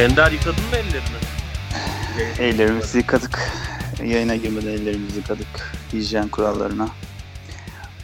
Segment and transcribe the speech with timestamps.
[0.00, 1.20] Ender yıkadın mı ellerini?
[2.38, 3.52] Ellerimizi yıkadık.
[4.04, 5.72] Yayına girmeden ellerimizi yıkadık.
[5.92, 6.88] Hijyen kurallarına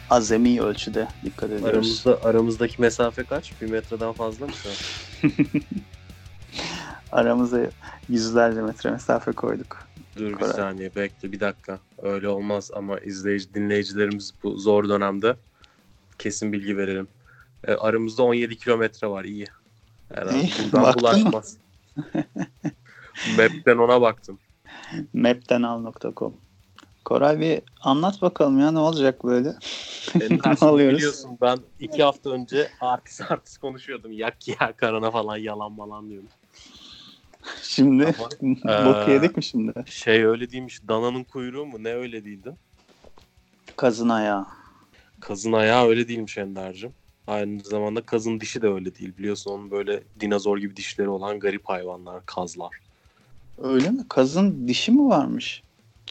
[0.09, 1.67] azami ölçüde dikkat ediyoruz.
[1.69, 3.61] Aramızda aramızdaki mesafe kaç?
[3.61, 4.75] Bir metreden fazla mı şu an?
[7.11, 7.59] Aramıza
[8.09, 9.77] yüzlerce metre mesafe koyduk.
[10.17, 10.53] Dur bir Koray.
[10.53, 11.79] saniye bekle bir dakika.
[12.01, 15.35] Öyle olmaz ama izleyici dinleyicilerimiz bu zor dönemde
[16.19, 17.07] kesin bilgi verelim.
[17.67, 19.47] E, aramızda 17 kilometre var iyi.
[20.13, 21.57] Herhalde buradan bulaşmaz.
[23.37, 24.39] Map'ten ona baktım.
[25.13, 26.33] Map'tenal.com
[27.05, 29.55] Koray bir anlat bakalım ya ne olacak böyle?
[30.19, 30.97] Ne alıyoruz?
[30.97, 34.11] Biliyorsun ben iki hafta önce artist artist konuşuyordum.
[34.11, 36.29] Yak ya karana falan yalan falan diyordum.
[37.61, 38.29] Şimdi Ama,
[38.85, 39.73] boku eee, yedik mi şimdi?
[39.85, 40.81] Şey öyle değilmiş.
[40.87, 41.83] Dananın kuyruğu mu?
[41.83, 42.55] Ne öyle değildi?
[43.75, 44.45] Kazın ayağı.
[45.19, 46.93] Kazın ayağı öyle değilmiş Ender'cim.
[47.27, 49.17] Aynı zamanda kazın dişi de öyle değil.
[49.17, 52.71] Biliyorsun onun böyle dinozor gibi dişleri olan garip hayvanlar, kazlar.
[53.57, 54.05] Öyle mi?
[54.09, 55.63] Kazın dişi mi varmış?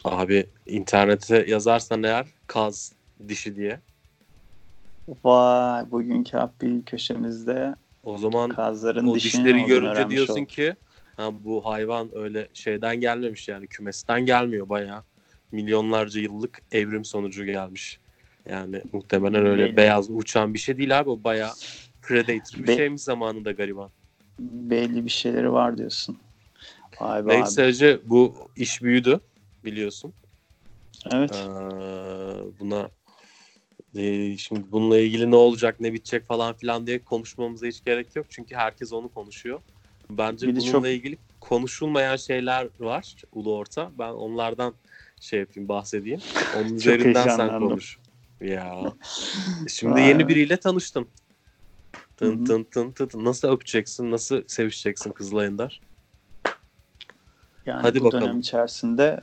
[0.03, 2.93] Abi internete yazarsan eğer kaz
[3.27, 3.79] dişi diye.
[5.23, 10.49] Vay bugünkü bir köşemizde O zaman kazların o dişleri görünce diyorsun olduk.
[10.49, 10.75] ki
[11.17, 15.03] ha, bu hayvan öyle şeyden gelmemiş yani kümesten gelmiyor bayağı.
[15.51, 17.99] Milyonlarca yıllık evrim sonucu gelmiş.
[18.49, 19.77] Yani muhtemelen öyle Belli.
[19.77, 21.53] beyaz uçan bir şey değil abi o bayağı
[22.01, 23.89] predator bir Be- şeymiş zamanında gariban.
[24.39, 26.17] belli bir şeyleri var diyorsun.
[27.01, 27.67] Vay be Neyse abi.
[27.67, 29.19] Hacı, bu iş büyüdü
[29.65, 30.13] biliyorsun.
[31.11, 31.31] Evet.
[31.31, 32.89] Ee, buna
[33.95, 38.25] e, şimdi bununla ilgili ne olacak ne bitecek falan filan diye konuşmamıza hiç gerek yok.
[38.29, 39.61] Çünkü herkes onu konuşuyor.
[40.09, 43.91] Bence Bir bununla çok- ilgili konuşulmayan şeyler var ulu orta.
[43.99, 44.73] Ben onlardan
[45.19, 46.19] şey yapayım bahsedeyim.
[46.59, 47.99] Onun üzerinden sen konuş.
[48.41, 48.75] Ya.
[49.67, 50.57] Şimdi yeni biriyle
[52.17, 52.45] Tın hı.
[52.45, 53.25] tın tın tın tın.
[53.25, 54.11] Nasıl öpeceksin?
[54.11, 55.81] Nasıl sevişeceksin kızla Ender?
[57.65, 58.23] Yani hadi bu bakalım.
[58.23, 59.21] dönem içerisinde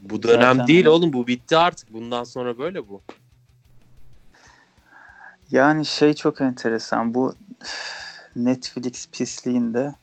[0.00, 1.92] Bu dönem Zaten değil hani- oğlum bu bitti artık.
[1.92, 3.02] Bundan sonra böyle bu.
[5.50, 7.34] yani şey çok enteresan bu
[8.36, 9.94] Netflix pisliğinde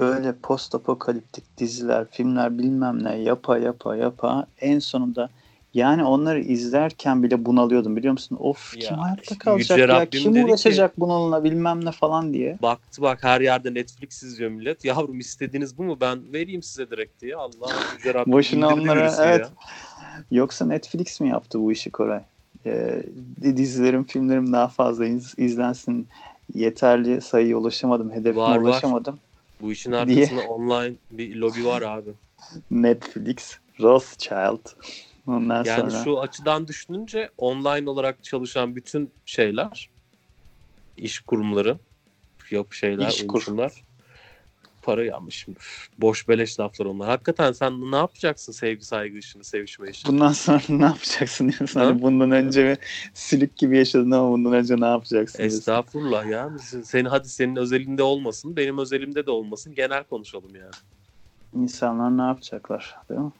[0.00, 5.30] böyle post apokaliptik diziler, filmler bilmem ne yapa yapa yapa en sonunda
[5.74, 8.36] yani onları izlerken bile bunalıyordum biliyor musun?
[8.40, 9.88] Of Ya, kim hayatta işte kalacak ya?
[9.88, 12.58] Rabbim Kim dedi ki- uğraşacak bununla bilmem ne falan diye.
[12.62, 14.84] Baktı bak her yerde Netflix izliyor millet.
[14.84, 15.98] Yavrum istediğiniz bu mu?
[16.00, 17.36] Ben vereyim size direkt diye.
[17.36, 17.66] Allah
[17.96, 19.40] Yüce Rabbim Boşuna onlara evet.
[19.40, 19.50] ya.
[20.30, 22.22] Yoksa Netflix mi yaptı bu işi Koray?
[22.66, 23.02] Ee,
[23.42, 26.08] dizilerim, filmlerim daha fazla iz- izlensin.
[26.54, 28.62] Yeterli sayıya ulaşamadım, hedefime Var, var.
[28.62, 29.18] ulaşamadım.
[29.60, 29.98] Bu işin Diye.
[30.00, 32.10] arkasında online bir lobi var abi.
[32.70, 34.66] Netflix, Rothschild.
[35.30, 39.90] Ondan Yani sonra şu açıdan düşününce online olarak çalışan bütün şeyler,
[40.96, 41.78] iş kurumları,
[42.50, 43.34] yapı şeyler, İş kur.
[43.34, 43.72] oluşumlar
[44.82, 45.46] para yanmış.
[45.98, 47.08] Boş beleş laflar onlar.
[47.08, 50.12] Hakikaten sen ne yapacaksın sevgi saygı işini, sevişme işini?
[50.12, 51.80] bundan sonra ne yapacaksın diyorsun.
[51.80, 51.86] Ha?
[51.86, 52.76] Hani bundan önce
[53.14, 55.58] sülük gibi yaşadın ama bundan önce ne yapacaksın diyorsun.
[55.58, 56.50] Estağfurullah ya.
[56.84, 59.74] Senin hadi senin özelinde olmasın, benim özelimde de olmasın.
[59.74, 60.70] Genel konuşalım yani.
[61.54, 63.32] İnsanlar ne yapacaklar değil mi?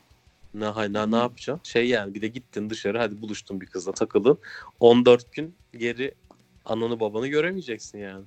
[0.54, 1.60] Ne, ne, ne yapacaksın?
[1.64, 4.38] Şey yani bir de gittin dışarı hadi buluştun bir kızla takıldın.
[4.80, 6.14] 14 gün geri
[6.64, 8.24] ananı babanı göremeyeceksin yani.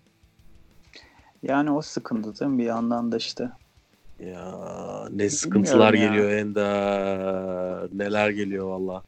[1.43, 2.57] Yani o sıkıntı değil mi?
[2.57, 3.49] Bir yandan da işte.
[4.19, 6.07] Ya ne sıkıntılar ya.
[6.07, 7.89] geliyor Ender.
[7.93, 9.03] Neler geliyor valla.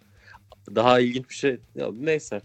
[0.76, 1.60] Daha ilginç bir şey.
[1.76, 2.42] Ya, neyse.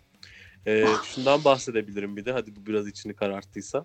[0.67, 2.33] Ee, şundan bahsedebilirim bir de.
[2.33, 3.85] Hadi bu biraz içini kararttıysa.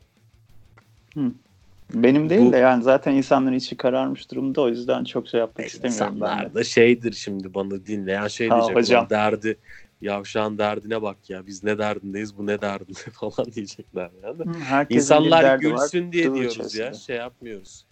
[1.93, 5.67] Benim değil Bu- de yani zaten insanların içi kararmış durumda o yüzden çok şey yapmak
[5.67, 8.75] istemiyorum ben da şeydir şimdi bana dinleyen şey Ha, diyecek.
[8.75, 8.99] hocam.
[8.99, 9.57] "Ulan Derdi
[10.01, 14.37] yavşağın derdine bak ya biz ne derdindeyiz bu ne derdinde falan diyecekler yani.
[14.43, 15.79] Hı, İnsanlar derdi var.
[15.81, 16.93] gülsün diye diyoruz ya içerisinde.
[16.93, 17.85] şey yapmıyoruz.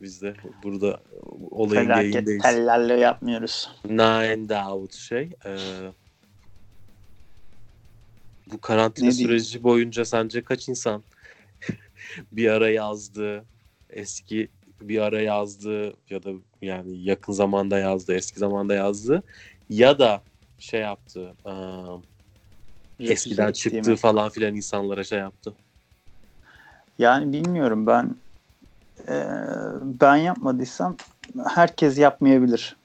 [0.00, 1.00] Biz de burada
[1.50, 2.42] olayın Felaket yayındayız.
[2.42, 3.70] tellerle yapmıyoruz.
[3.84, 5.30] Nine Doubt şey.
[5.46, 5.50] e,
[8.52, 9.28] bu karantina Ne diyeyim?
[9.40, 11.04] süreci boyunca sence kaç insan
[12.32, 13.44] bir ara yazdı,
[13.90, 14.48] eski
[14.80, 16.30] bir ara yazdı ya da
[16.62, 19.22] yani yakın zamanda yazdı, eski zamanda yazdı
[19.70, 20.22] ya da
[20.58, 21.52] şey yaptı, e,
[23.12, 25.54] eskiden çıktığı falan filan insanlara şey yaptı.
[26.98, 28.14] Yani bilmiyorum ben
[29.08, 29.26] e,
[29.82, 30.96] ben yapmadıysam
[31.46, 32.76] herkes yapmayabilir.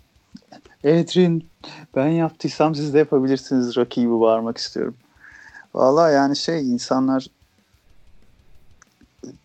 [0.83, 1.49] Edrin
[1.95, 4.95] ben yaptıysam siz de yapabilirsiniz Rocky gibi bağırmak istiyorum.
[5.73, 7.27] Valla yani şey insanlar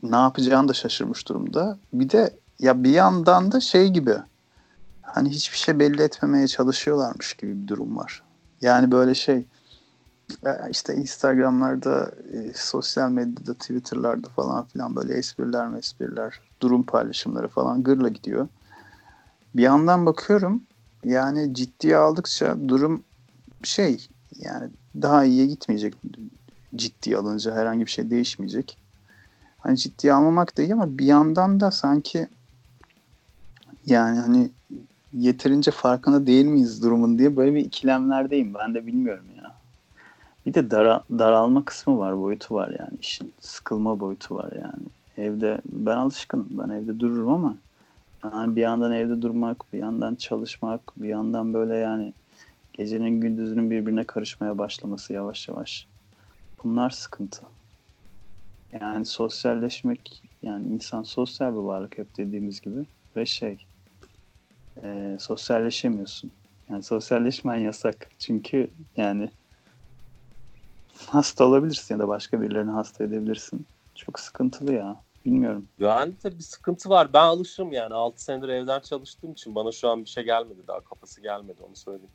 [0.02, 1.78] ne yapacağını da şaşırmış durumda.
[1.92, 4.14] Bir de ya bir yandan da şey gibi
[5.02, 8.22] hani hiçbir şey belli etmemeye çalışıyorlarmış gibi bir durum var.
[8.60, 9.44] Yani böyle şey
[10.70, 18.08] işte Instagram'larda, e, sosyal medyada, Twitter'larda falan filan böyle espriler espriler, durum paylaşımları falan gırla
[18.08, 18.48] gidiyor.
[19.54, 20.62] Bir yandan bakıyorum
[21.04, 23.02] yani ciddiye aldıkça durum
[23.62, 24.70] şey yani
[25.02, 25.94] daha iyiye gitmeyecek
[26.76, 28.78] ciddiye alınca herhangi bir şey değişmeyecek.
[29.60, 32.28] Hani ciddiye almamak da iyi ama bir yandan da sanki
[33.86, 34.50] yani hani
[35.12, 38.54] yeterince farkında değil miyiz durumun diye böyle bir ikilemlerdeyim.
[38.54, 39.54] Ben de bilmiyorum ya.
[40.46, 43.32] Bir de dara, daralma kısmı var, boyutu var yani işin.
[43.40, 44.86] Sıkılma boyutu var yani.
[45.16, 46.48] Evde ben alışkınım.
[46.50, 47.56] Ben evde dururum ama
[48.24, 52.12] yani bir yandan evde durmak, bir yandan çalışmak, bir yandan böyle yani
[52.72, 55.86] gecenin gündüzünün birbirine karışmaya başlaması yavaş yavaş.
[56.64, 57.42] Bunlar sıkıntı.
[58.80, 62.86] Yani sosyalleşmek, yani insan sosyal bir varlık hep dediğimiz gibi
[63.16, 63.66] ve şey,
[64.82, 66.30] e, sosyalleşemiyorsun.
[66.70, 68.10] Yani sosyalleşmen yasak.
[68.18, 69.30] Çünkü yani
[71.06, 73.66] hasta olabilirsin ya da başka birilerini hasta edebilirsin.
[73.94, 74.96] Çok sıkıntılı ya.
[75.24, 75.68] Bilmiyorum.
[75.78, 77.12] Yani de bir sıkıntı var.
[77.12, 77.94] Ben alışırım yani.
[77.94, 80.60] 6 senedir evden çalıştığım için bana şu an bir şey gelmedi.
[80.68, 82.10] Daha kafası gelmedi onu söyleyeyim.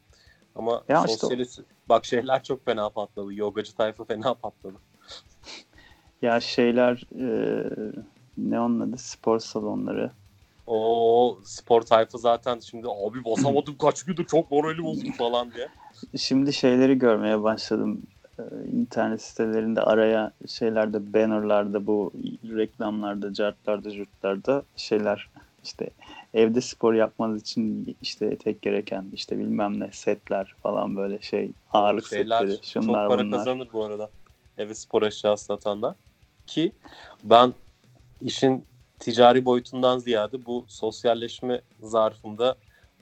[0.55, 1.51] Ama ya sosyalist...
[1.51, 3.33] işte bak şeyler çok fena patladı.
[3.33, 4.75] Yogacı tayfa fena patladı.
[6.25, 7.27] Ya şeyler e,
[8.37, 8.97] ne onun adı?
[8.97, 10.11] Spor salonları.
[10.67, 15.67] O spor tayfa zaten şimdi abi basamadım kaç gündür çok morali bozuk falan diye.
[16.17, 18.01] Şimdi şeyleri görmeye başladım.
[18.39, 18.43] Ee,
[18.73, 22.13] internet sitelerinde araya şeylerde bannerlarda bu
[22.43, 25.29] reklamlarda, cartlarda, jurtlarda şeyler
[25.63, 25.89] işte
[26.33, 32.07] evde spor yapmanız için işte tek gereken işte bilmem ne setler falan böyle şey ağırlık
[32.07, 33.37] şeyler, setleri şunlar çok para bunlar.
[33.39, 34.09] kazanır bu arada
[34.57, 35.95] eve spor eşyası satanlar
[36.47, 36.71] ki
[37.23, 37.53] ben
[38.21, 38.65] işin
[38.99, 42.55] ticari boyutundan ziyade bu sosyalleşme zarfında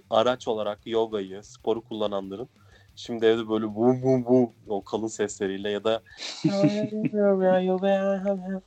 [0.09, 2.49] araç olarak yogayı, sporu kullananların
[2.95, 6.01] Şimdi evde böyle bum bum bum o kalın sesleriyle ya da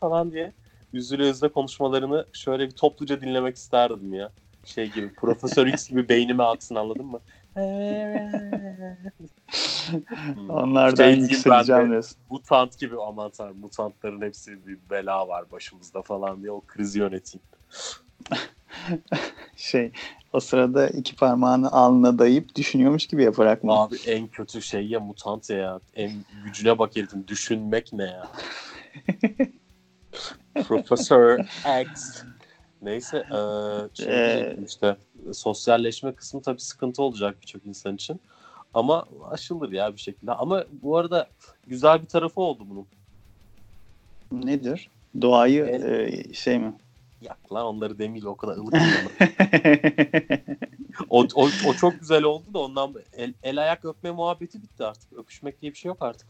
[0.01, 0.53] falan diye
[0.93, 4.33] üzüle üzüle konuşmalarını şöyle bir topluca dinlemek isterdim ya.
[4.65, 7.21] Şey gibi Profesör X gibi beynime aksın anladın mı?
[10.49, 12.19] Onlardan şey yükseleceğim diyorsun.
[12.31, 17.45] Mutant gibi aman tanrım mutantların hepsi bir bela var başımızda falan diye o krizi yöneteyim.
[19.57, 19.93] şey
[20.33, 23.73] o sırada iki parmağını alnına dayayıp düşünüyormuş gibi yaparak mı?
[23.73, 25.81] Abi en kötü şey ya mutant ya.
[25.95, 26.13] En
[26.45, 27.27] gücüne bak herifin.
[27.29, 28.29] Düşünmek ne ya?
[30.69, 31.39] Professor
[31.83, 32.23] X.
[32.87, 34.97] Neyse ee, şey ee, işte
[35.33, 38.21] sosyalleşme kısmı tabii sıkıntı olacak birçok insan için.
[38.75, 40.33] Ama aşılır ya bir şekilde.
[40.33, 41.29] Ama bu arada
[41.67, 42.87] güzel bir tarafı oldu bunun.
[44.45, 44.91] Nedir?
[45.23, 46.75] Doğayı en, e, şey mi?
[47.21, 48.75] Yak lan onları demeyle o kadar ılık
[51.11, 55.13] o, o, o çok güzel oldu da ondan el, el ayak öpme muhabbeti bitti artık.
[55.13, 56.27] Öpüşmek diye bir şey yok artık.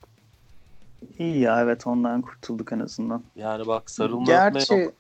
[1.19, 3.23] İyi ya evet ondan kurtulduk en azından.
[3.37, 4.93] Yani bak sarılma Gerçi yok.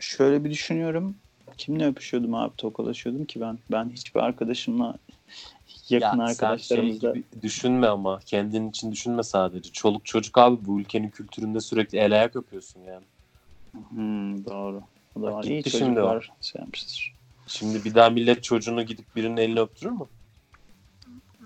[0.00, 1.14] Şöyle bir düşünüyorum.
[1.58, 3.58] Kimle öpüşüyordum abi tokalaşıyordum ki ben.
[3.70, 4.98] Ben hiçbir arkadaşımla
[5.88, 7.14] yakın ya arkadaşlarımızla.
[7.14, 9.72] Şey düşünme ama kendin için düşünme sadece.
[9.72, 13.04] Çoluk çocuk abi bu ülkenin kültüründe sürekli el ayak öpüyorsun yani.
[13.88, 14.82] Hmm, doğru.
[15.14, 15.44] O da var.
[15.44, 16.32] İyi şimdi var.
[16.40, 17.14] Şey yapmıştır.
[17.46, 20.06] Şimdi bir daha millet çocuğunu gidip birinin elini öptürür mü?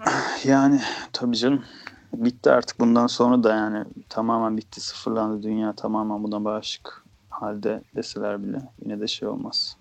[0.44, 0.80] Yani
[1.12, 1.64] tabii canım.
[2.12, 7.03] Bitti artık bundan sonra da yani tamamen bitti sıfırlandı dünya tamamen buna bağışık
[7.40, 9.76] halde deseler bile yine de şey olmaz.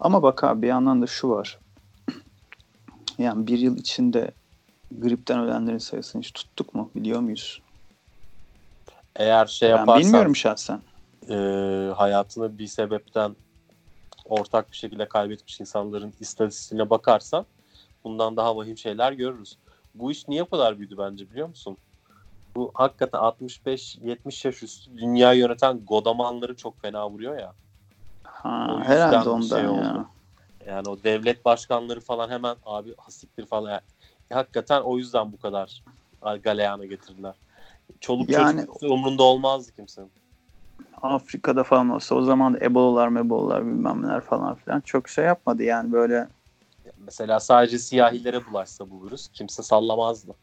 [0.00, 1.58] Ama bak abi bir yandan da şu var.
[3.18, 4.30] Yani bir yıl içinde
[4.90, 7.62] gripten ölenlerin sayısını hiç tuttuk mu biliyor muyuz?
[9.16, 10.02] Eğer şey ben yaparsan...
[10.02, 10.80] bilmiyorum şahsen
[11.28, 11.34] e,
[11.96, 13.36] hayatını bir sebepten
[14.24, 17.46] ortak bir şekilde kaybetmiş insanların istatistiğine bakarsan
[18.04, 19.58] bundan daha vahim şeyler görürüz.
[19.94, 21.76] Bu iş niye bu kadar büyüdü bence biliyor musun?
[22.56, 27.52] Bu hakikaten 65-70 yaş üstü dünya yöneten godamanları çok fena vuruyor ya.
[28.24, 29.80] Ha, herhalde ondan şey oldu.
[29.80, 30.06] ya.
[30.66, 33.70] Yani o devlet başkanları falan hemen abi hasiktir falan.
[33.70, 33.80] Yani,
[34.32, 35.82] hakikaten o yüzden bu kadar
[36.42, 37.34] galeyana getirdiler.
[38.00, 40.10] Çoluk yani, çocuk umrunda olmazdı kimsenin.
[41.02, 45.62] Afrika'da falan olsa o zaman da Ebolalar, Mebolalar bilmem neler falan filan çok şey yapmadı
[45.62, 46.28] yani böyle.
[46.98, 50.34] Mesela sadece siyahilere bulaşsa bu virüs kimse sallamazdı.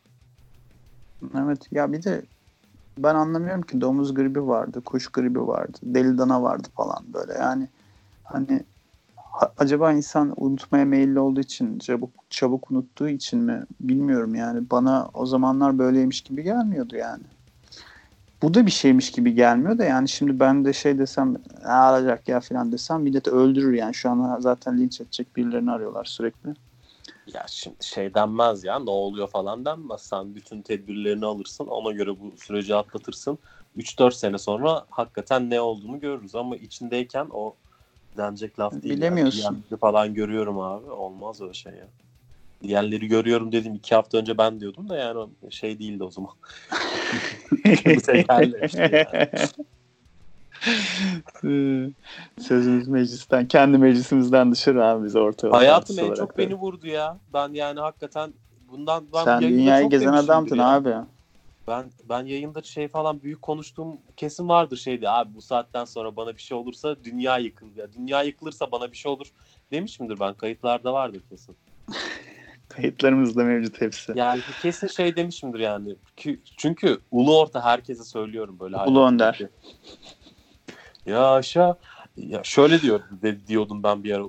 [1.38, 2.22] Evet ya bir de
[2.98, 7.34] ben anlamıyorum ki domuz gribi vardı, kuş gribi vardı, deli dana vardı falan böyle.
[7.34, 7.68] Yani
[8.24, 8.64] hani
[9.58, 14.70] acaba insan unutmaya meyilli olduğu için çabuk çabuk unuttuğu için mi bilmiyorum yani.
[14.72, 17.24] Bana o zamanlar böyleymiş gibi gelmiyordu yani.
[18.42, 22.40] Bu da bir şeymiş gibi gelmiyor da yani şimdi ben de şey desem alacak ya
[22.40, 23.94] falan desem millet öldürür yani.
[23.94, 26.54] Şu an zaten linç edecek birilerini arıyorlar sürekli.
[27.34, 30.02] Ya şimdi şey denmez ya ne oluyor falan denmez.
[30.02, 33.40] Sen bütün tedbirlerini alırsın ona göre bu süreci atlatırsın.
[33.78, 37.56] 3-4 sene sonra hakikaten ne olduğunu görürüz ama içindeyken o
[38.18, 38.98] denecek laf değil.
[38.98, 39.64] Bilemiyorsun.
[39.72, 39.80] Yani.
[39.80, 40.92] Falan görüyorum abi.
[40.92, 41.88] Olmaz öyle şey ya.
[42.64, 46.32] Diğerleri görüyorum dedim iki hafta önce ben diyordum da yani şey değildi o zaman.
[48.06, 49.30] Tekerlemişti yani.
[51.44, 51.90] Ee,
[52.40, 57.20] Sözümüz meclisten, kendi meclisimizden dışarı abi biz orta yol Hayatım en çok beni vurdu ya.
[57.34, 58.34] Ben yani hakikaten
[58.70, 60.68] bundan ben Sen dünyayı gezen adamdın ya.
[60.68, 60.94] abi.
[61.68, 65.10] Ben ben yayında şey falan büyük konuştuğum kesin vardır şeydi.
[65.10, 67.76] Abi bu saatten sonra bana bir şey olursa dünya yıkılır.
[67.76, 69.28] Ya dünya yıkılırsa bana bir şey olur
[69.72, 70.34] demişimdir ben.
[70.34, 71.58] Kayıtlarda vardır kesin.
[72.70, 74.12] Kayıtlarımız da mevcut hepsi.
[74.16, 75.96] Yani kesin şey demişimdir yani.
[76.58, 78.78] Çünkü ulu orta herkese söylüyorum böyle.
[78.78, 79.40] Ulu Önder.
[81.06, 81.78] Yaşa.
[82.18, 84.24] Ya şöyle diyor de, diyordum ben bir ara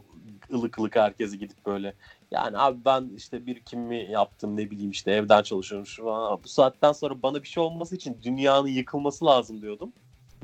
[0.52, 1.94] ılık ılık herkese gidip böyle.
[2.30, 6.40] Yani abi ben işte birikimimi yaptım ne bileyim işte evden çalışıyorum şu an.
[6.44, 9.92] Bu saatten sonra bana bir şey olması için dünyanın yıkılması lazım diyordum.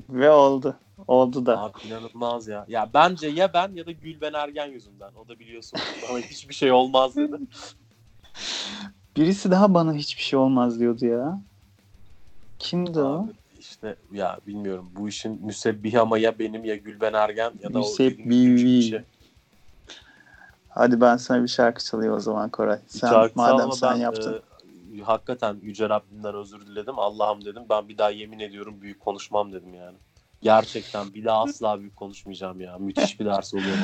[0.09, 0.77] Ve oldu.
[1.09, 1.63] Oldu da.
[1.63, 2.65] Abi inanılmaz ya.
[2.69, 5.11] Ya bence ya ben ya da Gülben Ergen yüzünden.
[5.25, 7.37] O da biliyorsun bana hiçbir şey olmaz dedi.
[9.17, 11.41] Birisi daha bana hiçbir şey olmaz diyordu ya.
[12.59, 13.29] Kimdi o?
[13.83, 18.83] İşte ya bilmiyorum bu işin müsebbihi ama ya benim ya Gülben Ergen ya da Müsebbihi.
[18.83, 19.03] şey.
[20.69, 22.79] Hadi ben sana bir şarkı çalayım o zaman Koray.
[22.87, 24.43] Sen Şarkı madem sen ben, yaptın.
[24.99, 26.99] e, hakikaten Yüce Rabbimden özür diledim.
[26.99, 27.63] Allah'ım dedim.
[27.71, 29.97] Ben bir daha yemin ediyorum büyük konuşmam dedim yani.
[30.43, 32.79] Gerçekten bir daha asla büyük konuşmayacağım ya.
[32.79, 33.77] Müthiş bir ders oluyor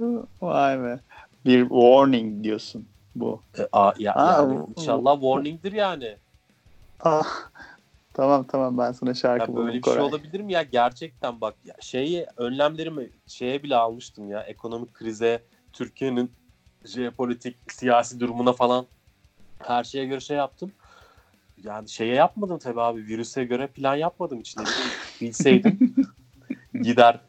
[0.00, 0.22] bana.
[0.40, 1.00] Vay be.
[1.44, 3.42] Bir warning diyorsun bu.
[3.58, 6.16] E, a, ya, Aa, yani inşallah warning'dir yani.
[7.00, 7.48] Ah.
[8.18, 10.06] Tamam tamam ben sana şarkı Ya buldum böyle bir şey Koray.
[10.06, 10.62] olabilir mi ya?
[10.62, 14.40] Gerçekten bak ya şeyi önlemlerimi şeye bile almıştım ya.
[14.42, 16.32] Ekonomik krize, Türkiye'nin
[16.84, 18.86] jeopolitik, siyasi durumuna falan
[19.58, 20.72] her şeye göre şey yaptım.
[21.64, 23.06] Yani şeye yapmadım tabii abi.
[23.06, 24.64] Virüse göre plan yapmadım içinde.
[25.20, 25.78] Bilseydim
[26.82, 27.20] gider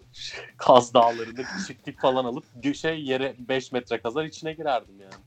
[0.58, 5.24] Kaz Dağları'nda çiftlik falan alıp şey yere 5 metre kazar içine girerdim yani.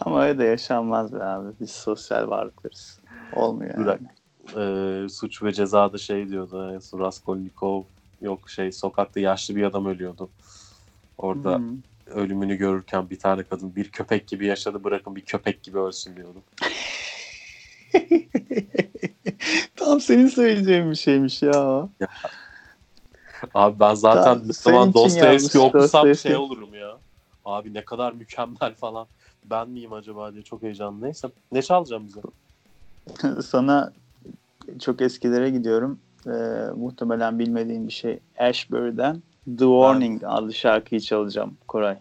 [0.00, 1.52] Ama öyle de yaşanmaz be abi.
[1.60, 3.00] Biz sosyal varlıklarız.
[3.32, 4.08] Olmuyor yani.
[4.56, 6.80] Ee, suç ve cezada şey diyordu.
[6.80, 7.82] son Raskolnikov
[8.20, 10.30] yok şey sokakta yaşlı bir adam ölüyordu.
[11.18, 11.76] Orada Hmm.
[12.06, 16.42] ölümünü görürken bir tane kadın bir köpek gibi yaşadı bırakın bir köpek gibi ölsün diyordu.
[19.76, 21.88] Tam senin söyleyeceğin bir şeymiş ya.
[23.54, 26.28] Abi ben zaten zaman için Dostoyevski okusam Dostoyevski.
[26.28, 26.98] şey olurum ya.
[27.44, 29.06] Abi ne kadar mükemmel falan.
[29.44, 31.04] Ben miyim acaba diye çok heyecanlı.
[31.06, 32.20] Neyse ne çalacağım bize?
[33.42, 33.92] Sana
[34.80, 35.98] çok eskilere gidiyorum.
[36.26, 36.30] Ee,
[36.76, 38.18] muhtemelen bilmediğin bir şey.
[38.38, 39.14] Ashbury'den
[39.46, 41.98] The Warning adlı şarkıyı çalacağım Koray.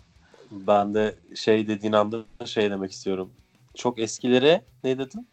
[0.51, 3.29] Ben de şey dediğin anda şey demek istiyorum.
[3.75, 5.27] Çok eskilere ne dedin?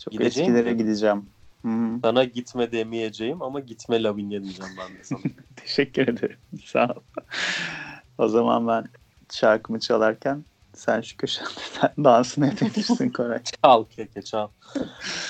[0.00, 0.78] Çok Gideceğim eskilere mi?
[0.78, 1.26] gideceğim.
[1.62, 1.98] Hı hı.
[2.04, 5.20] Sana gitme demeyeceğim ama gitme Lavinia diyeceğim ben de sana.
[5.56, 6.36] Teşekkür ederim.
[6.64, 7.02] Sağ ol.
[8.18, 8.84] O zaman ben
[9.32, 10.44] şarkımı çalarken
[10.74, 11.44] sen şu köşede
[11.80, 13.42] sen dansını edebilirsin Koray.
[13.64, 14.48] çal keke çal.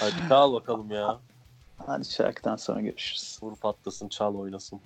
[0.00, 1.20] Hadi çal bakalım ya.
[1.86, 3.38] Hadi şarkıdan sonra görüşürüz.
[3.42, 4.80] Vur patlasın çal oynasın.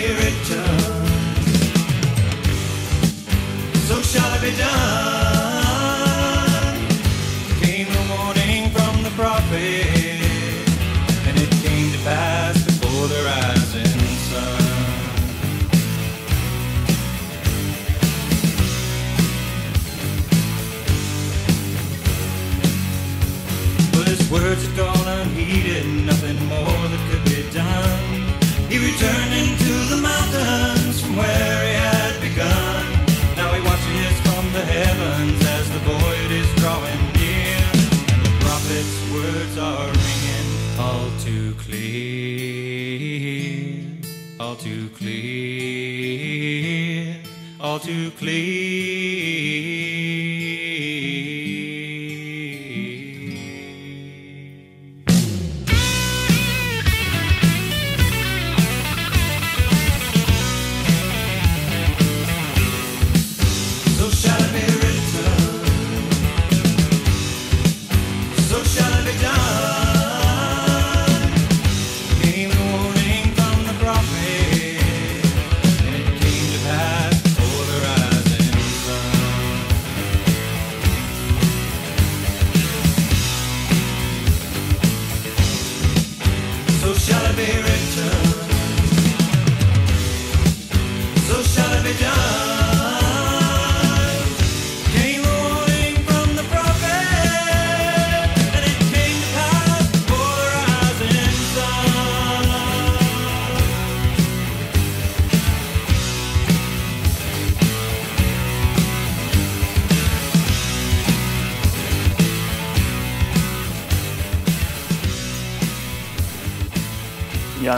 [0.00, 0.39] spirit.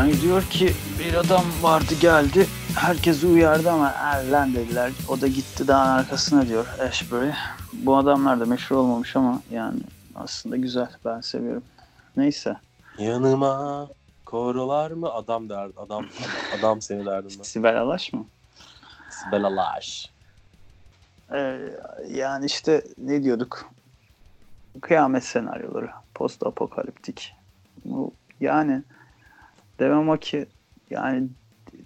[0.02, 2.46] Yani diyor ki bir adam vardı geldi.
[2.76, 4.92] Herkesi uyardı ama erlen dediler.
[5.08, 7.30] O da gitti dağın arkasına diyor Ashbury.
[7.72, 9.80] Bu adamlar da meşhur olmamış ama yani
[10.14, 10.88] aslında güzel.
[11.04, 11.62] Ben seviyorum.
[12.16, 12.56] Neyse.
[12.98, 13.88] Yanıma
[14.24, 15.12] korular mı?
[15.12, 15.72] Adam derdi.
[15.76, 16.06] Adam
[16.58, 17.42] adam seni derdim ben.
[17.42, 18.24] Sibel Alaş mı?
[19.10, 20.10] Sibel Alaş.
[21.32, 21.58] Ee,
[22.10, 23.70] yani işte ne diyorduk?
[24.80, 25.90] Kıyamet senaryoları.
[26.14, 27.34] Post apokaliptik.
[27.84, 28.82] Bu yani
[29.82, 30.46] demem o ki
[30.90, 31.28] yani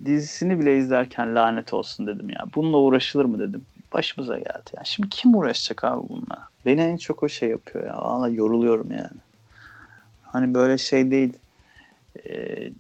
[0.05, 2.45] dizisini bile izlerken lanet olsun dedim ya.
[2.55, 3.67] Bununla uğraşılır mı dedim.
[3.93, 4.71] Başımıza geldi.
[4.77, 6.49] Yani şimdi kim uğraşacak abi bununla?
[6.67, 7.97] Beni en çok o şey yapıyor ya.
[7.97, 9.21] Valla yoruluyorum yani.
[10.23, 11.33] Hani böyle şey değil.
[12.27, 12.71] Ee,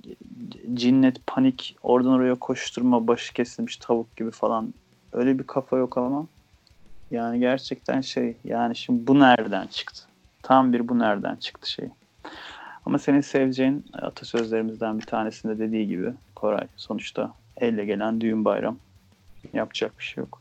[0.74, 4.74] cinnet, panik, oradan oraya koşturma, başı kesilmiş tavuk gibi falan.
[5.12, 6.26] Öyle bir kafa yok ama
[7.11, 10.02] yani gerçekten şey yani şimdi bu nereden çıktı?
[10.42, 11.88] Tam bir bu nereden çıktı şey.
[12.87, 18.79] Ama senin seveceğin atasözlerimizden bir tanesinde dediği gibi Koray sonuçta elle gelen düğün bayram.
[19.53, 20.40] Yapacak bir şey yok.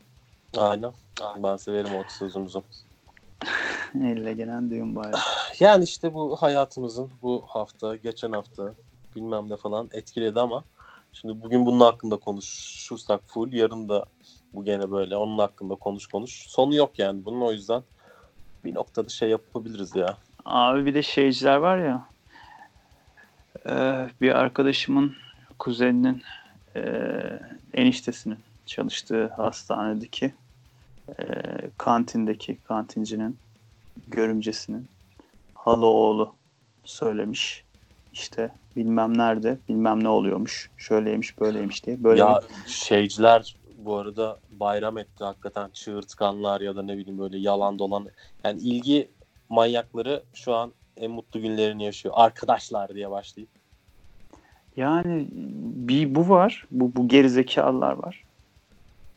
[0.56, 0.92] Aynen.
[1.42, 2.58] Ben severim o sözümüzü.
[3.94, 5.20] elle gelen düğün bayram.
[5.60, 8.74] Yani işte bu hayatımızın bu hafta, geçen hafta
[9.16, 10.64] bilmem ne falan etkiledi ama
[11.12, 14.04] şimdi bugün bunun hakkında konuşursak full, yarın da
[14.54, 16.46] bu gene böyle onun hakkında konuş konuş.
[16.48, 17.82] Sonu yok yani bunun o yüzden
[18.64, 20.16] bir noktada şey yapabiliriz ya.
[20.44, 22.15] Abi bir de şeyciler var ya
[23.66, 25.14] e, bir arkadaşımın
[25.58, 26.22] kuzeninin
[26.76, 26.82] e,
[27.74, 30.34] eniştesinin çalıştığı hastanedeki
[31.08, 31.24] e,
[31.78, 33.38] kantindeki kantincinin
[34.08, 34.88] görümcesinin
[35.54, 36.34] hala oğlu
[36.84, 37.64] söylemiş.
[38.12, 40.70] İşte bilmem nerede bilmem ne oluyormuş.
[40.76, 42.04] Şöyleymiş böyleymiş diye.
[42.04, 45.70] Böyle ya şeyciler bu arada bayram etti hakikaten.
[45.70, 48.06] Çığırtkanlar ya da ne bileyim böyle yalan dolan.
[48.44, 49.10] Yani ilgi
[49.48, 52.14] manyakları şu an en mutlu günlerini yaşıyor.
[52.16, 53.50] Arkadaşlar diye başlayıp.
[54.76, 55.26] Yani
[55.88, 56.66] bir bu var.
[56.70, 58.24] Bu, bu gerizekalılar var.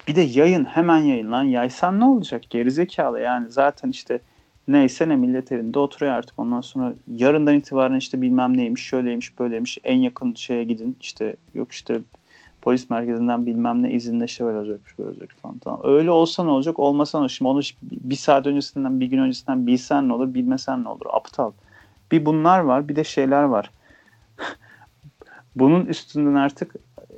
[0.07, 1.43] Bir de yayın hemen yayın lan.
[1.43, 2.43] Yaysan ne olacak?
[2.49, 4.19] Gerizekalı yani zaten işte
[4.67, 6.39] neyse ne millet elinde oturuyor artık.
[6.39, 9.77] Ondan sonra yarından itibaren işte bilmem neymiş, şöyleymiş, böyleymiş.
[9.83, 10.97] En yakın şeye gidin.
[11.01, 12.01] işte yok işte
[12.61, 15.57] polis merkezinden bilmem ne izinle şöyle olacakmış, böyle olacak falan.
[15.57, 15.81] Tamam.
[15.83, 16.79] Öyle olsa ne olacak?
[16.79, 17.29] Olmasa ne olur?
[17.29, 17.61] Şimdi onu
[17.91, 21.05] bir saat öncesinden, bir gün öncesinden bilsen ne olur, bilmesen ne olur?
[21.13, 21.51] Aptal.
[22.11, 23.71] Bir bunlar var, bir de şeyler var.
[25.55, 26.75] Bunun üstünden artık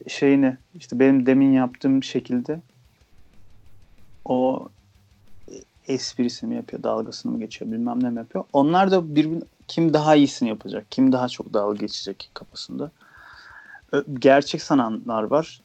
[0.07, 2.59] şeyini işte benim demin yaptığım şekilde
[4.25, 4.69] o
[5.87, 8.43] esprisini mi yapıyor, dalgasını mı geçiyor, bilmem ne mi yapıyor.
[8.53, 12.91] Onlar da birbirine kim daha iyisini yapacak, kim daha çok dalga geçecek kafasında.
[14.13, 15.61] Gerçek sananlar var.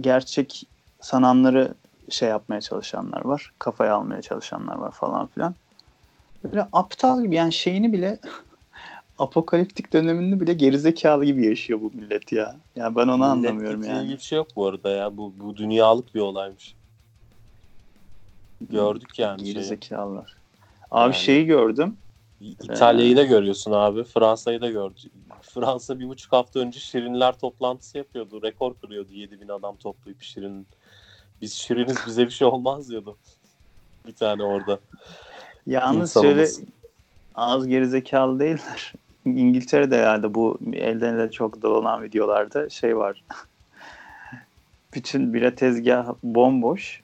[0.00, 0.64] Gerçek
[1.00, 1.74] sananları
[2.10, 3.52] şey yapmaya çalışanlar var.
[3.58, 5.54] Kafaya almaya çalışanlar var falan filan.
[6.44, 8.18] Böyle aptal gibi yani şeyini bile
[9.18, 12.56] apokaliptik döneminde bile gerizekalı gibi yaşıyor bu millet ya.
[12.76, 14.04] Ya ben onu anlamıyorum Milletlikle yani.
[14.04, 15.16] ilgili bir şey yok bu arada ya.
[15.16, 16.74] Bu, bu dünyalık bir olaymış.
[18.60, 19.54] Gördük yani şeyi.
[19.54, 20.36] Gerizekalılar.
[20.90, 21.14] Abi Yani.
[21.14, 21.96] şeyi gördüm.
[22.40, 24.04] İtalya'yı da görüyorsun abi.
[24.04, 25.12] Fransa'yı da gördük.
[25.42, 28.42] Fransa bir buçuk hafta önce Şirinler toplantısı yapıyordu.
[28.42, 30.66] Rekor kırıyordu 7000 adam toplayıp Şirin.
[31.42, 33.16] Biz Şiriniz bize bir şey olmaz diyordu.
[34.06, 34.78] Bir tane orada.
[35.66, 36.46] Yalnız şöyle
[37.34, 38.92] az gerizekalı değiller.
[39.36, 43.24] İngiltere'de herhalde bu elden ele çok dolanan videolarda şey var.
[44.94, 47.02] Bütün bira tezgahı bomboş.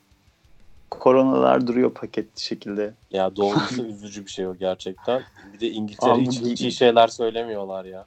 [0.91, 2.95] Koronalar duruyor paketli şekilde.
[3.11, 5.23] Ya doğrusu üzücü bir şey o gerçekten.
[5.53, 8.07] Bir de İngiltere Abi hiç, iyi şeyler söylemiyorlar ya.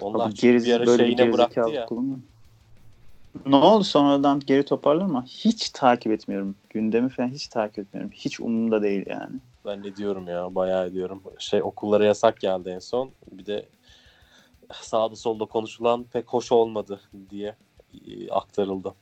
[0.00, 1.86] Onlar Abi geriz, bir ara böyle şeyine bıraktı ya.
[1.86, 2.18] kullanıyor.
[3.46, 5.24] Ne oldu sonradan geri toparlar mı?
[5.26, 6.56] Hiç takip etmiyorum.
[6.70, 8.10] Gündemi falan hiç takip etmiyorum.
[8.14, 9.36] Hiç umurumda değil yani.
[9.64, 11.22] Ben ne diyorum ya bayağı ediyorum.
[11.38, 13.12] Şey okullara yasak geldi en son.
[13.32, 13.68] Bir de
[14.72, 17.00] sağda solda konuşulan pek hoş olmadı
[17.30, 17.56] diye
[18.06, 18.94] e, aktarıldı.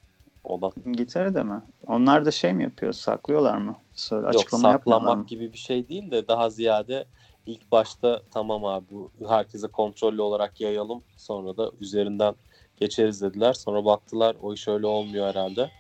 [0.45, 0.73] Olan.
[0.87, 1.63] İngiltere'de mi?
[1.87, 2.93] Onlar da şey mi yapıyor?
[2.93, 3.77] Saklıyorlar mı?
[3.95, 7.07] Söyle, Yok saklamak gibi bir şey değil de daha ziyade
[7.47, 12.35] ilk başta tamam abi bu herkese kontrollü olarak yayalım sonra da üzerinden
[12.77, 13.53] geçeriz dediler.
[13.53, 15.71] Sonra baktılar o iş öyle olmuyor herhalde.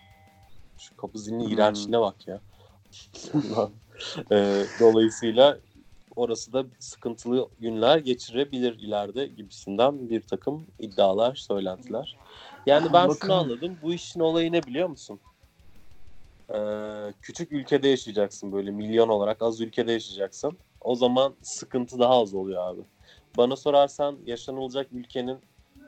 [0.78, 1.52] Şu kapı zilinin Hmm.
[1.52, 2.40] iğrençliğine bak ya.
[4.32, 5.58] Ee, dolayısıyla
[6.16, 12.16] orası da sıkıntılı günler geçirebilir ileride gibisinden bir takım iddialar, söylentiler.
[12.66, 13.50] Yani ben şunu Bakalım.
[13.50, 13.78] anladım.
[13.82, 15.20] Bu işin olayı ne biliyor musun?
[16.54, 16.58] Ee,
[17.22, 20.58] küçük ülkede yaşayacaksın böyle milyon olarak az ülkede yaşayacaksın.
[20.80, 22.80] O zaman sıkıntı daha az oluyor abi.
[23.36, 25.38] Bana sorarsan yaşanılacak ülkenin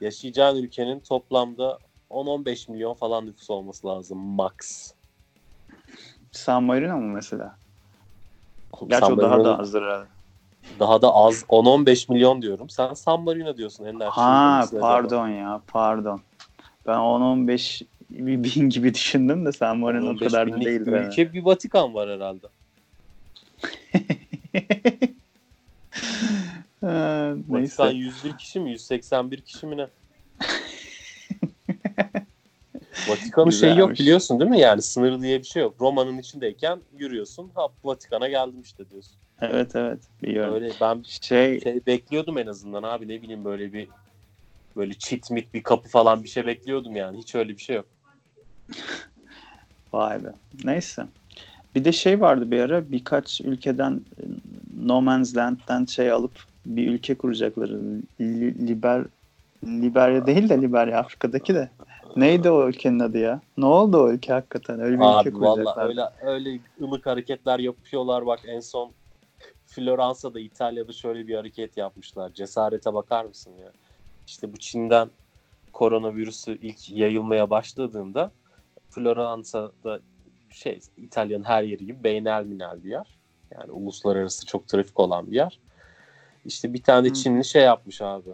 [0.00, 1.78] yaşayacağın ülkenin toplamda
[2.10, 4.54] 10-15 milyon falan nüfus olması lazım max.
[6.32, 7.63] San Marino mu mesela?
[8.88, 10.06] Gerçi o San daha Marino'nun da azdır herhalde.
[10.80, 12.70] daha da az 10-15 milyon diyorum.
[12.70, 14.06] Sen San Marino diyorsun Ender.
[14.06, 16.20] Ha pardon ya pardon.
[16.86, 20.86] Ben 10-15 bin gibi düşündüm de San Marino o 15 kadar da değil.
[20.86, 20.90] be.
[20.90, 22.46] ülke bir Vatikan var herhalde.
[26.80, 27.88] Ha, Vatikan Neyse.
[28.24, 28.70] 101 kişi mi?
[28.70, 29.86] 181 kişi mi ne?
[33.06, 34.00] Vatikan'ın şeyi yok Güzelmiş.
[34.00, 34.60] biliyorsun değil mi?
[34.60, 35.76] Yani sınır diye bir şey yok.
[35.80, 37.50] Roma'nın içindeyken yürüyorsun.
[37.54, 39.16] Ha Vatikan'a geldim işte diyorsun.
[39.40, 40.54] Evet evet biliyorum.
[40.54, 43.88] Öyle ben Şey şey bekliyordum en azından abi ne bileyim böyle bir
[44.76, 47.18] böyle çit mit bir kapı falan bir şey bekliyordum yani.
[47.18, 47.86] Hiç öyle bir şey yok.
[49.92, 50.32] vay be.
[50.64, 51.06] Neyse.
[51.74, 54.00] Bir de şey vardı bir ara birkaç ülkeden
[54.84, 57.80] No Man's Land'den şey alıp bir ülke kuracakları.
[58.20, 59.04] Li- Liber
[59.64, 61.70] Liberya değil de Liberya Afrika'daki de.
[62.16, 63.40] Neydi o ülkenin adı ya?
[63.56, 64.80] Ne oldu o ülke hakikaten?
[64.80, 65.88] Öyle bir ülke Abi valla kuracaklar.
[65.88, 68.92] öyle öyle ılık hareketler yapıyorlar bak en son
[69.66, 72.32] Floransa'da İtalya'da şöyle bir hareket yapmışlar.
[72.34, 73.72] Cesarete bakar mısın ya?
[74.26, 75.10] İşte bu Çin'den
[75.72, 78.30] koronavirüsü ilk yayılmaya başladığında
[78.90, 80.00] Floransa'da
[80.50, 83.18] şey İtalya'nın her yeri gibi beynelminel bir yer.
[83.50, 85.60] Yani uluslararası çok trafik olan bir yer.
[86.44, 87.12] İşte bir tane Hı.
[87.12, 88.30] Çinli şey yapmış abi.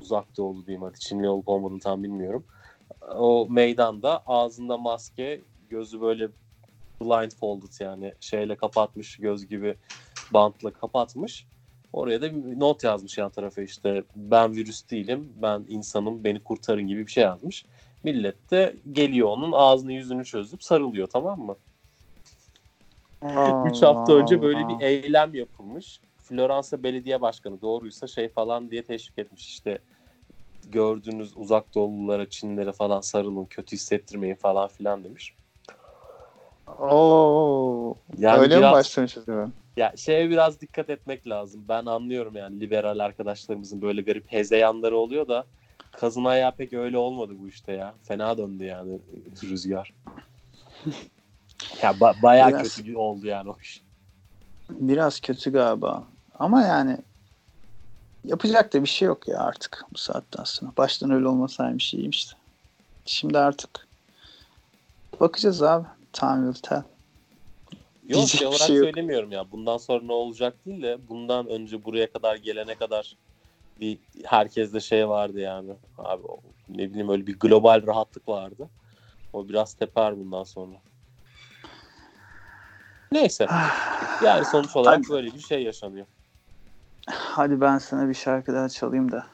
[0.00, 2.44] Uzak doğulu diyeyim hadi Çinli olup olmadığını tam bilmiyorum.
[3.14, 6.28] O meydanda ağzında maske, gözü böyle
[7.00, 9.76] blindfolded yani şeyle kapatmış göz gibi
[10.30, 11.46] bantla kapatmış.
[11.92, 16.86] Oraya da bir not yazmış yan tarafa işte ben virüs değilim ben insanım beni kurtarın
[16.86, 17.66] gibi bir şey yazmış.
[18.02, 21.56] Millet de geliyor onun ağzını yüzünü çözüp sarılıyor tamam mı?
[23.70, 26.00] 3 hafta önce böyle bir eylem yapılmış.
[26.18, 29.78] Floransa Belediye Başkanı doğruysa şey falan diye teşvik etmiş işte
[30.70, 35.34] gördüğünüz uzak doğululara, Çinlere falan sarılın, kötü hissettirmeyin falan filan demiş.
[36.78, 37.96] Oo.
[38.18, 39.48] Yani Öyle mi biraz, başlamış acaba?
[39.76, 41.64] ya şeye biraz dikkat etmek lazım.
[41.68, 45.46] Ben anlıyorum yani liberal arkadaşlarımızın böyle garip hezeyanları oluyor da
[45.92, 47.94] kazın ayağı pek öyle olmadı bu işte ya.
[48.02, 48.98] Fena döndü yani
[49.42, 49.92] rüzgar.
[51.82, 52.76] ya ba- bayağı Biraz.
[52.76, 53.82] kötü oldu yani o iş.
[54.70, 56.04] Biraz kötü galiba.
[56.38, 56.98] Ama yani
[58.24, 60.72] yapacak da bir şey yok ya artık bu saatten sonra.
[60.76, 62.36] Baştan öyle olmasaymış iyiymiş de.
[63.06, 63.88] Şimdi artık
[65.20, 65.86] bakacağız abi.
[66.12, 66.76] Time will tell.
[66.76, 66.84] Yok
[68.08, 68.84] Diyecek şey olarak şey yok.
[68.84, 69.52] söylemiyorum ya.
[69.52, 73.16] Bundan sonra ne olacak değil de bundan önce buraya kadar gelene kadar
[73.80, 75.72] bir herkeste şey vardı yani.
[75.98, 76.22] Abi
[76.68, 78.70] ne bileyim öyle bir global rahatlık vardı.
[79.32, 80.76] O biraz teper bundan sonra.
[83.12, 83.46] Neyse.
[84.24, 86.06] Yani sonuç olarak böyle bir şey yaşanıyor.
[87.06, 89.26] Hadi ben sana bir şarkı daha çalayım da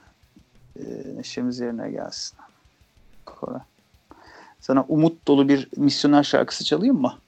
[0.77, 0.83] e,
[1.17, 2.37] neşemiz yerine gelsin.
[3.27, 3.61] Koray.
[4.61, 7.19] Sana umut dolu bir misyoner şarkısı çalayım mı?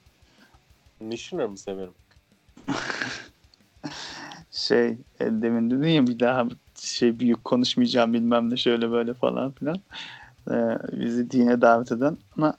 [0.99, 1.93] Missioner mı severim?
[4.51, 4.87] Şey
[5.19, 6.47] e, demin dedin ya bir daha
[6.79, 9.77] şey büyük konuşmayacağım bilmem ne şöyle böyle falan filan.
[10.51, 12.57] Ee, bizi dine davet eden ama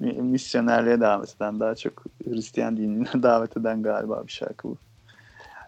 [0.00, 4.76] misyonerliğe davet eden daha çok Hristiyan dinine davet eden galiba bir şarkı bu.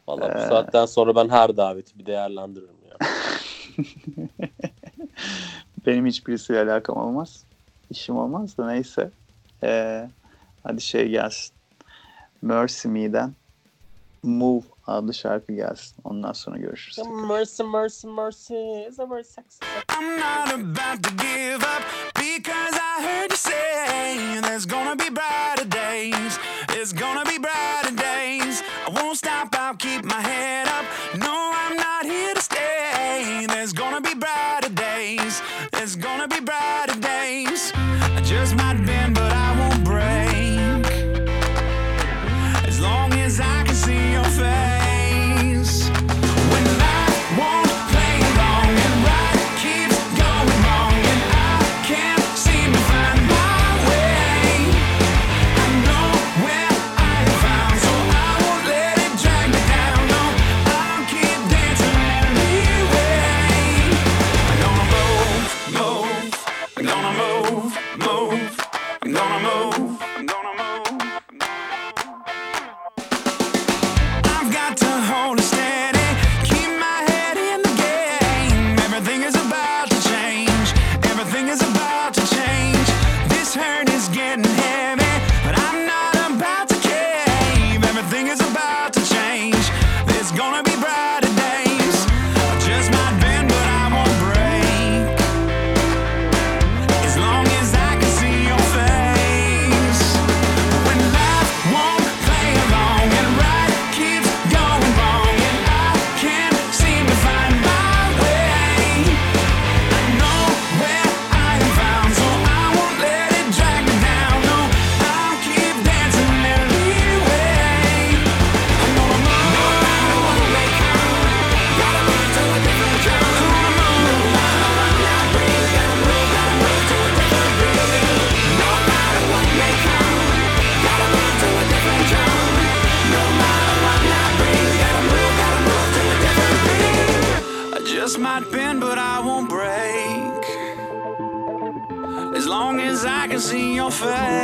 [0.09, 2.97] Valla bu Ee, saatten sonra ben her daveti bir değerlendiririm ya.
[5.87, 7.45] Benim hiçbirisiyle alakam olmaz.
[7.91, 9.11] İşim olmaz da neyse.
[9.63, 10.09] Ee,
[10.63, 11.55] hadi şey gelsin.
[12.43, 13.35] Mercy Me'den
[14.23, 15.97] Move adlı şarkı gelsin.
[16.05, 16.99] Ondan sonra görüşürüz.
[17.09, 18.55] mercy, mercy, mercy
[18.89, 19.59] is a very sexy.
[19.89, 21.83] I'm not about to give up
[22.15, 26.39] because I heard you say there's gonna be brighter days.
[26.69, 28.63] There's gonna be brighter days.
[28.89, 29.54] I won't stop,
[29.95, 30.85] keep my head up.
[31.19, 33.47] No, I'm not here to stay.
[33.47, 35.41] There's gonna be brighter days.
[35.73, 36.94] There's gonna be brighter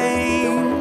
[0.00, 0.79] pain.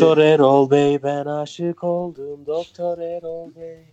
[0.00, 2.46] Doktor Erol Bey ben aşık oldum.
[2.46, 3.84] Doktor Erol Bey.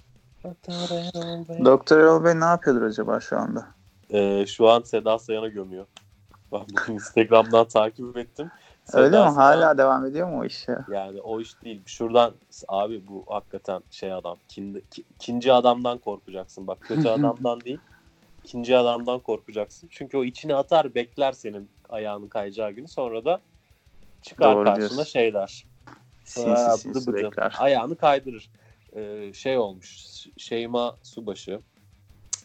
[0.43, 1.65] Doktor Erol Bey.
[1.65, 3.67] Doktor Erol Bey ne yapıyordur acaba şu anda?
[4.13, 5.85] Ee, şu an Seda Sayan'a gömüyor.
[6.53, 8.51] Ben bugün Instagram'dan takip ettim.
[8.85, 9.21] Seda Öyle mi?
[9.23, 10.85] Sayan- Hala devam ediyor mu o iş ya?
[10.91, 11.81] Yani o iş değil.
[11.85, 12.33] Şuradan
[12.67, 14.37] abi bu hakikaten şey adam.
[14.47, 16.67] Kin, ki- ikinci adamdan korkacaksın.
[16.67, 17.79] Bak kötü adamdan değil.
[18.43, 19.87] ikinci adamdan korkacaksın.
[19.91, 22.87] Çünkü o içine atar bekler senin ayağının kayacağı günü.
[22.87, 23.39] Sonra da
[24.21, 25.03] çıkar Doğru karşına diyorsun.
[25.03, 25.65] şeyler.
[26.27, 27.55] Sinsi sinsi bekler.
[27.59, 28.49] Ayağını kaydırır.
[28.95, 30.05] Ee, şey olmuş.
[30.37, 31.59] Şeyma Subaşı,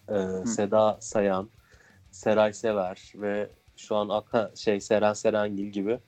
[0.08, 1.48] e, Seda Sayan,
[2.10, 5.98] Seray Sever ve şu an akla, şey Seren Serengil gibi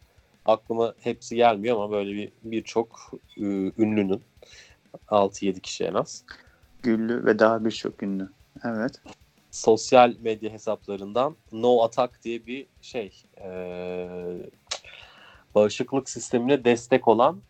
[0.46, 3.42] aklıma hepsi gelmiyor ama böyle bir birçok e,
[3.78, 4.22] ünlünün
[5.08, 6.24] 6-7 kişi en az
[6.82, 8.28] Güllü ve daha birçok ünlü.
[8.64, 9.00] Evet.
[9.50, 13.48] sosyal medya hesaplarından No Attack diye bir şey e,
[15.54, 17.40] bağışıklık sistemine destek olan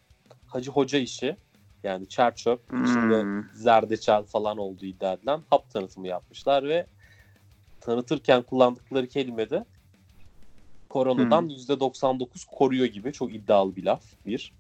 [0.55, 1.37] Hacı Hoca işi
[1.83, 3.45] yani çerçöp içinde Hmm.
[3.55, 6.87] zerdeçal falan olduğu iddia edilen hap tanıtımı yapmışlar ve
[7.81, 9.64] tanıtırken kullandıkları kelimede
[10.88, 11.49] koronadan Hmm.
[11.49, 14.53] %99 koruyor gibi çok iddialı bir laf bir.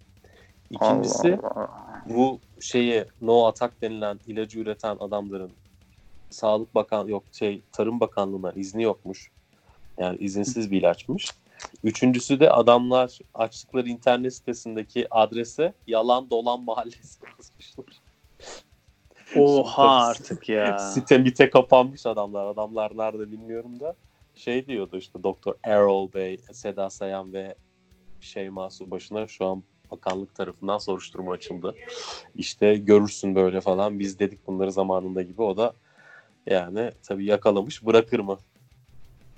[0.70, 2.02] İkincisi Allah Allah.
[2.06, 5.52] bu şeye no atak denilen ilacı üreten adamların
[6.30, 9.30] Sağlık Bakan yok şey Tarım Bakanlığı'na izni yokmuş.
[9.98, 11.30] Yani izinsiz bir ilaçmış.
[11.84, 17.86] Üçüncüsü de adamlar açtıkları internet sitesindeki adrese yalan dolan mahallesi yazmışlar.
[19.36, 20.78] Oha artık ya.
[20.78, 22.46] Site mite kapanmış adamlar.
[22.46, 23.94] Adamlar nerede bilmiyorum da.
[24.34, 27.54] Şey diyordu işte Doktor Errol Bey, Seda Sayan ve
[28.20, 31.74] Şeyma Subaşı'na şu an bakanlık tarafından soruşturma açıldı.
[32.34, 33.98] İşte görürsün böyle falan.
[33.98, 35.42] Biz dedik bunları zamanında gibi.
[35.42, 35.72] O da
[36.46, 37.86] yani tabii yakalamış.
[37.86, 38.38] Bırakır mı?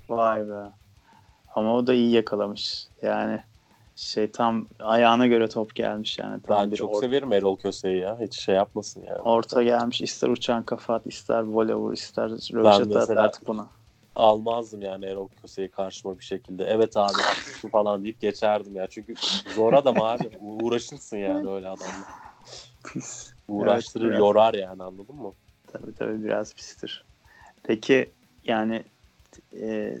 [0.09, 0.71] Vay be.
[1.57, 2.87] Ama o da iyi yakalamış.
[3.01, 3.43] Yani
[3.95, 6.41] şey tam ayağına göre top gelmiş yani.
[6.41, 8.19] Tam Ben bir çok or- severim Erol Köse'yi ya.
[8.19, 9.19] Hiç şey yapmasın yani.
[9.19, 10.01] orta gelmiş.
[10.01, 13.67] ister uçan kafa at, ister voley vur, ister röveşata at artık buna.
[14.15, 16.63] Almazdım yani Erol Köse'yi karşıma bir şekilde.
[16.63, 18.87] Evet abi haklısın falan deyip geçerdim ya.
[18.87, 19.13] Çünkü
[19.55, 20.29] zor adam abi.
[20.41, 22.05] Uğraşırsın yani öyle adamla.
[22.93, 23.33] Pis.
[23.47, 24.19] Uğraştırır, biraz.
[24.19, 25.33] yorar yani anladın mı?
[25.67, 27.05] Tabii tabii biraz pistir.
[27.63, 28.11] Peki
[28.43, 28.83] yani
[29.61, 29.97] e,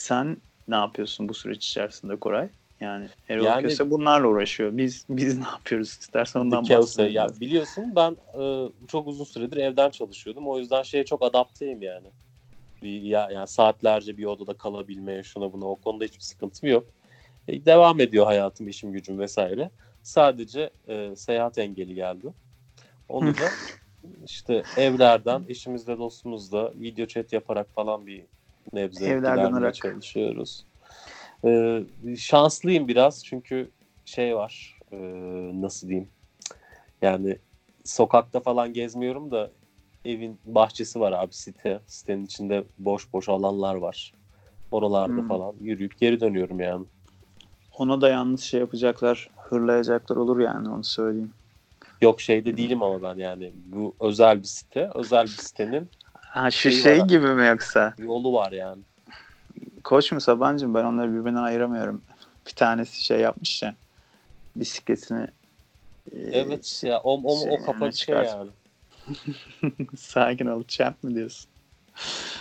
[0.00, 0.36] sen
[0.68, 2.48] ne yapıyorsun bu süreç içerisinde Koray?
[2.80, 4.76] Yani Erol Yani- Köse bunlarla uğraşıyor.
[4.76, 5.88] Biz biz ne yapıyoruz?
[5.88, 7.14] İstersen ondan bahsedelim.
[7.14, 10.48] ya biliyorsun ben e, çok uzun süredir evden çalışıyordum.
[10.48, 12.06] O yüzden şeye çok adapteyim yani.
[12.82, 16.84] Bir, ya, yani saatlerce bir odada kalabilmeye şuna buna o konuda hiçbir sıkıntım yok.
[17.48, 19.70] E, devam ediyor hayatım, işim, gücüm vesaire.
[20.02, 22.26] Sadece e, seyahat engeli geldi.
[23.08, 23.48] Onu da
[24.26, 28.24] işte evlerden, eşimizle dostumuzla video chat yaparak falan bir
[28.72, 29.74] nebze Evler gidermeye dönerek.
[29.74, 30.66] çalışıyoruz.
[31.44, 31.82] E,
[32.16, 33.70] şanslıyım biraz çünkü
[34.04, 34.96] şey var, e,
[35.60, 36.08] nasıl diyeyim,
[37.02, 37.38] yani
[37.84, 39.50] sokakta falan gezmiyorum da
[40.04, 41.80] evin bahçesi var abi site.
[41.86, 44.12] Sitenin içinde boş boş alanlar var.
[44.70, 45.28] Oralarda Hmm.
[45.28, 46.86] falan yürüyüp geri dönüyorum yani.
[47.78, 51.32] Ona da yalnız şey yapacaklar, hırlayacaklar olur yani onu söyleyeyim.
[52.00, 53.52] Yok şeyde değilim ama ben yani.
[53.66, 54.90] Bu özel bir site.
[54.94, 55.90] Özel bir sitenin
[56.30, 57.08] Ha şu Şey şey var.
[57.08, 57.94] gibi mi yoksa?
[57.98, 58.82] yolu var yani.
[59.84, 60.74] Koç mu Sabancı mı?
[60.74, 62.02] Ben onları birbirinden ayıramıyorum.
[62.46, 63.74] Bir tanesi şey yapmış ya.
[64.56, 65.26] Bisikletini
[66.12, 68.50] e, Evet ya o, o, şey, o kafa şey yani.
[69.96, 71.50] sakin ol champ mi diyorsun?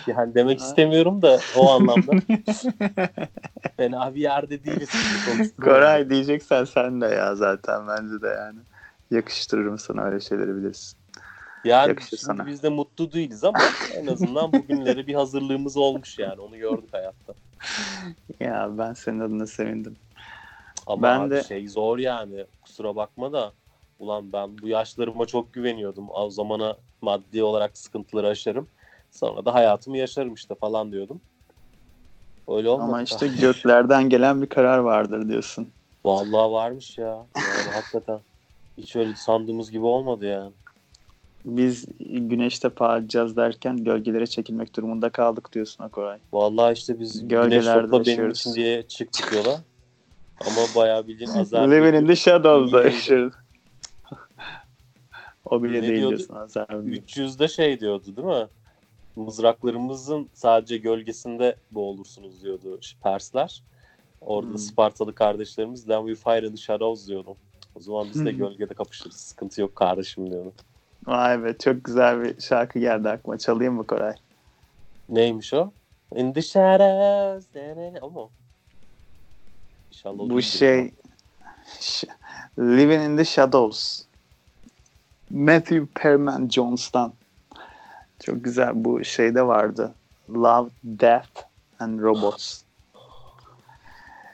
[0.08, 0.65] Yani demek Ha.
[0.65, 2.13] istemiyorum da o anlamda.
[3.78, 4.89] Fena bir yerde değiliz.
[5.62, 8.60] Koray diyeceksen sen de ya zaten bence de yani.
[9.12, 10.99] Yakıştırırım sana öyle şeyleri bilirsin.
[11.63, 12.45] Yani Yakışır sana.
[12.45, 13.60] biz de mutlu değiliz ama
[13.98, 16.41] en azından bugünlere bir hazırlığımız olmuş yani.
[16.41, 17.34] Onu gördük hayatta.
[18.39, 19.98] Ya ben senin adına sevindim.
[20.88, 22.45] Ama Ben abi de- şey zor yani.
[22.62, 23.54] Kusura bakma da
[24.00, 26.08] ulan ben bu yaşlarıma çok güveniyordum.
[26.10, 28.67] O zamana maddi olarak sıkıntıları aşarım.
[29.12, 31.22] Sonra da hayatımı yaşarım işte falan diyordum.
[32.48, 32.88] Öyle olmadı.
[32.88, 35.69] Ama işte göklerden gelen bir karar vardır diyorsun.
[36.06, 37.26] Vallahi varmış ya.
[37.36, 38.19] Yani hakikaten.
[38.78, 40.52] Hiç öyle sandığımız gibi olmadı yani.
[41.58, 46.18] Biz güneşte parlayacağız derken gölgelere çekilmek durumunda kaldık diyorsun ha Koray.
[46.34, 49.62] Vallahi işte biz güneş benim için diye çıktık yola.
[50.42, 51.72] Ama bayağı bildiğin azar.
[51.72, 53.34] Living in the Shadows'da yaşıyoruz.
[55.46, 56.18] o bile Ne değil diyordu?
[56.18, 56.66] diyorsun Azar.
[56.68, 58.48] 300'de şey diyordu değil mi?
[59.16, 63.64] Mızraklarımızın sadece gölgesinde boğulursunuz diyordu Persler.
[64.22, 64.58] Orada Hmm.
[64.58, 67.36] Spartalı kardeşlerimiz then we fire in the shadows diyordu.
[67.76, 68.38] O zaman biz de Hmm.
[68.38, 69.16] gölgede kapışırız.
[69.16, 70.54] Sıkıntı yok kardeşim diyordu.
[71.10, 73.38] Vay be çok güzel bir şarkı geldi aklıma.
[73.38, 74.15] Çalayım mı Koray?
[75.10, 75.72] Neymiş o?
[76.15, 77.45] In the shadows.
[78.02, 78.30] O.
[79.91, 80.91] İnşallah o Bu şey
[82.60, 84.04] Living in the Shadows.
[85.30, 87.13] Matthew Perman Jones'tan.
[88.19, 89.93] Çok güzel bu şeyde vardı.
[90.30, 91.41] Love, Death
[91.80, 92.62] and Robots.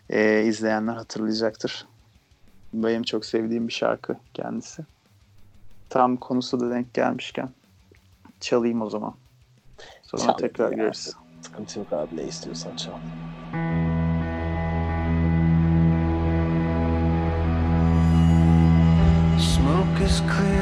[0.09, 1.85] Ee, izleyenler hatırlayacaktır.
[2.73, 4.83] Benim çok sevdiğim bir şarkı kendisi.
[5.89, 7.49] Tam konusu da denk gelmişken
[8.39, 9.13] çalayım o zaman.
[10.03, 10.77] Sonra Çal tekrar ya.
[10.77, 11.13] görürüz.
[11.41, 12.91] Sıkıntı yok abi ne istiyorsan çal.
[19.39, 20.54] Smoke is clearing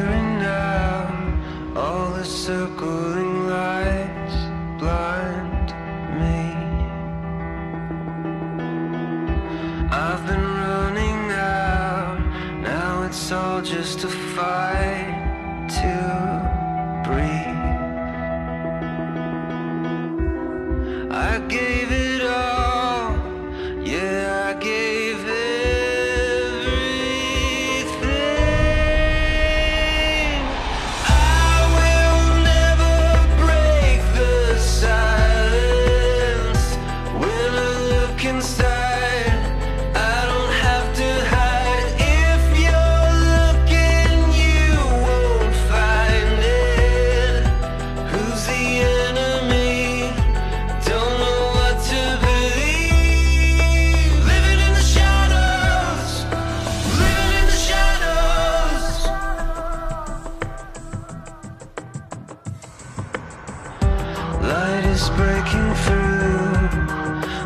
[64.43, 66.51] Light is breaking through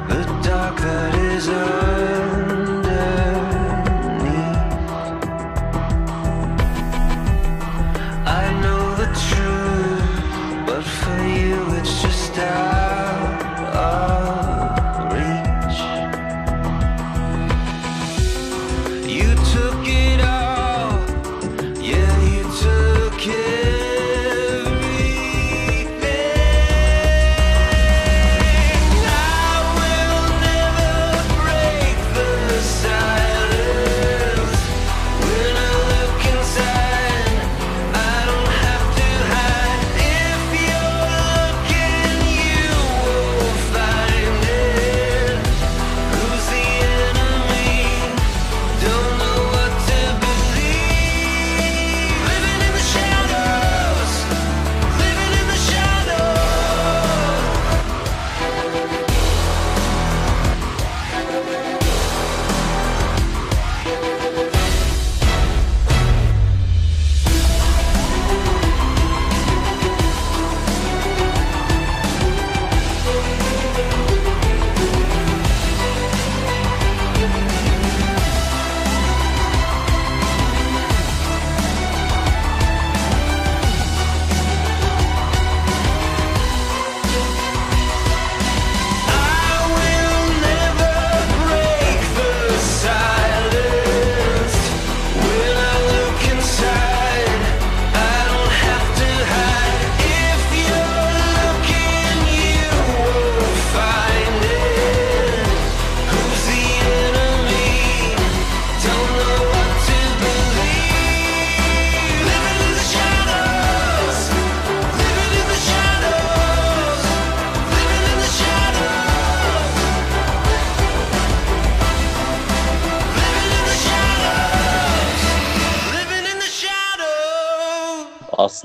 [0.10, 1.77] the dark that is underneath.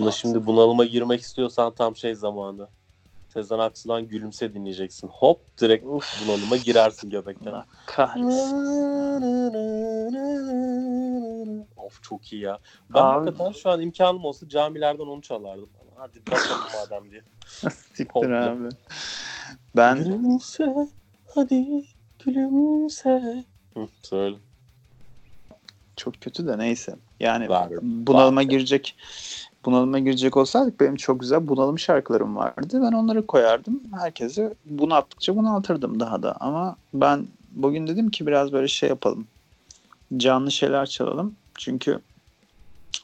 [0.08, 2.68] Aslında şimdi bunalıma girmek istiyorsan tam şey zamanı.
[3.28, 5.08] Sezen Aksu'dan Gülümse dinleyeceksin.
[5.08, 6.26] Hop direkt Uf.
[6.28, 7.64] bunalıma girersin göbekten.
[7.86, 8.56] Kahretsin.
[11.76, 12.58] Of çok iyi ya.
[12.94, 15.70] Ben Abi- hakikaten şu an imkanım olsa camilerden onu çalardım.
[15.96, 17.22] Hadi bakalım madem diye.
[17.94, 18.68] Siktir abi.
[19.76, 20.74] Ben Gülümse
[21.34, 21.84] hadi
[22.24, 23.44] gülümse.
[23.74, 24.36] Hı, söyle.
[25.96, 26.96] çok kötü de neyse.
[27.20, 27.68] Yani Var.
[27.82, 28.42] bunalıma Var.
[28.46, 28.96] girecek
[29.64, 32.80] bunalıma girecek olsaydık benim çok güzel bunalım şarkılarım vardı.
[32.82, 33.80] Ben onları koyardım.
[34.00, 36.36] Herkesi bunalttıkça bunaltırdım daha da.
[36.40, 39.26] Ama ben bugün dedim ki biraz böyle şey yapalım.
[40.16, 41.34] Canlı şeyler çalalım.
[41.54, 42.00] Çünkü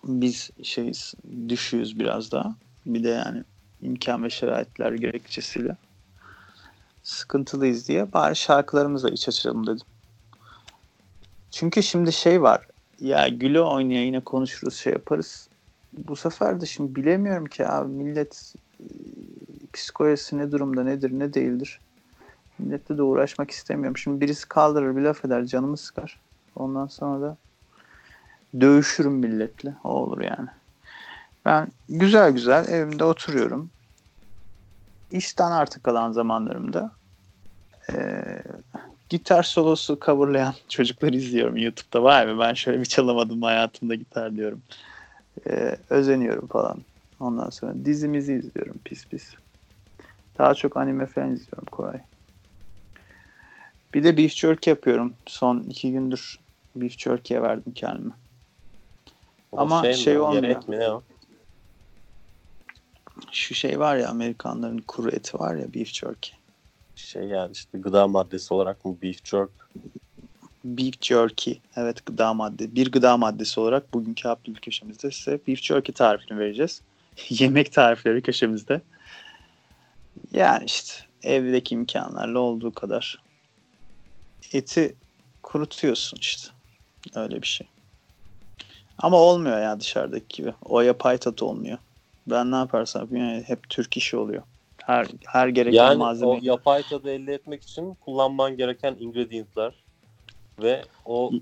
[0.05, 1.15] biz şeyiz,
[1.49, 2.55] düşüyoruz biraz daha.
[2.87, 3.43] Bir de yani
[3.83, 5.77] imkan ve şeraitler gerekçesiyle
[7.03, 9.87] sıkıntılıyız diye bari şarkılarımızla iç açalım dedim.
[11.51, 12.67] Çünkü şimdi şey var.
[13.01, 15.48] Ya güle oynaya yine konuşuruz şey yaparız.
[16.09, 18.85] Bu sefer de şimdi bilemiyorum ki abi millet e,
[19.73, 21.81] psikolojisi ne durumda nedir ne değildir.
[22.59, 23.97] Milletle de uğraşmak istemiyorum.
[23.97, 26.19] Şimdi birisi kaldırır bir laf eder canımı sıkar.
[26.57, 27.37] Ondan sonra da
[28.61, 29.75] dövüşürüm milletle.
[29.85, 30.49] O olur yani.
[31.45, 33.71] Ben güzel güzel evimde oturuyorum.
[35.11, 36.93] İşten artık kalan zamanlarımda
[37.93, 38.43] eee,
[39.09, 42.03] gitar solosu coverlayan çocukları izliyorum YouTube'da.
[42.03, 44.63] Vay be ben şöyle bir çalamadım hayatımda gitar diyorum.
[45.47, 46.84] Eee, özeniyorum falan.
[47.20, 49.34] Ondan sonra dizimizi izliyorum pis pis.
[50.39, 52.01] Daha çok anime falan izliyorum Koray.
[53.95, 55.14] Bir de beef jerky yapıyorum.
[55.26, 56.39] Son iki gündür
[56.76, 58.14] beef jerky'ye verdim kendime.
[59.53, 59.95] O Ama mi?
[59.95, 60.43] şey olmuyor.
[60.43, 61.03] Yemek mi ne o?
[63.32, 66.32] Şu şey var ya Amerikanların kuru eti var ya beef jerky.
[66.95, 69.55] Şey yani işte gıda maddesi olarak mı beef jerky?
[70.65, 71.61] Beef jerky.
[71.77, 72.75] Evet gıda madde.
[72.75, 76.83] Bir gıda maddesi olarak bugünkü Abdül köşemizde size beef jerky tarifini vereceğiz.
[77.29, 78.81] Yemek tarifleri köşemizde.
[80.33, 80.93] Yani işte
[81.23, 83.23] evdeki imkanlarla olduğu kadar
[84.53, 84.97] eti
[85.43, 86.51] kurutuyorsun işte.
[87.15, 87.67] Öyle bir şey.
[88.99, 90.55] Ama olmuyor ya dışarıdaki gibi.
[90.65, 91.79] O yapay tat olmuyor.
[92.27, 94.43] Ben ne yaparsam yapayım yani hep Türk işi oluyor.
[94.83, 96.31] Her her gereken Yani malzeme.
[96.31, 99.75] o yapay tadı elde etmek için kullanman gereken ingredientlar
[100.63, 101.33] ve o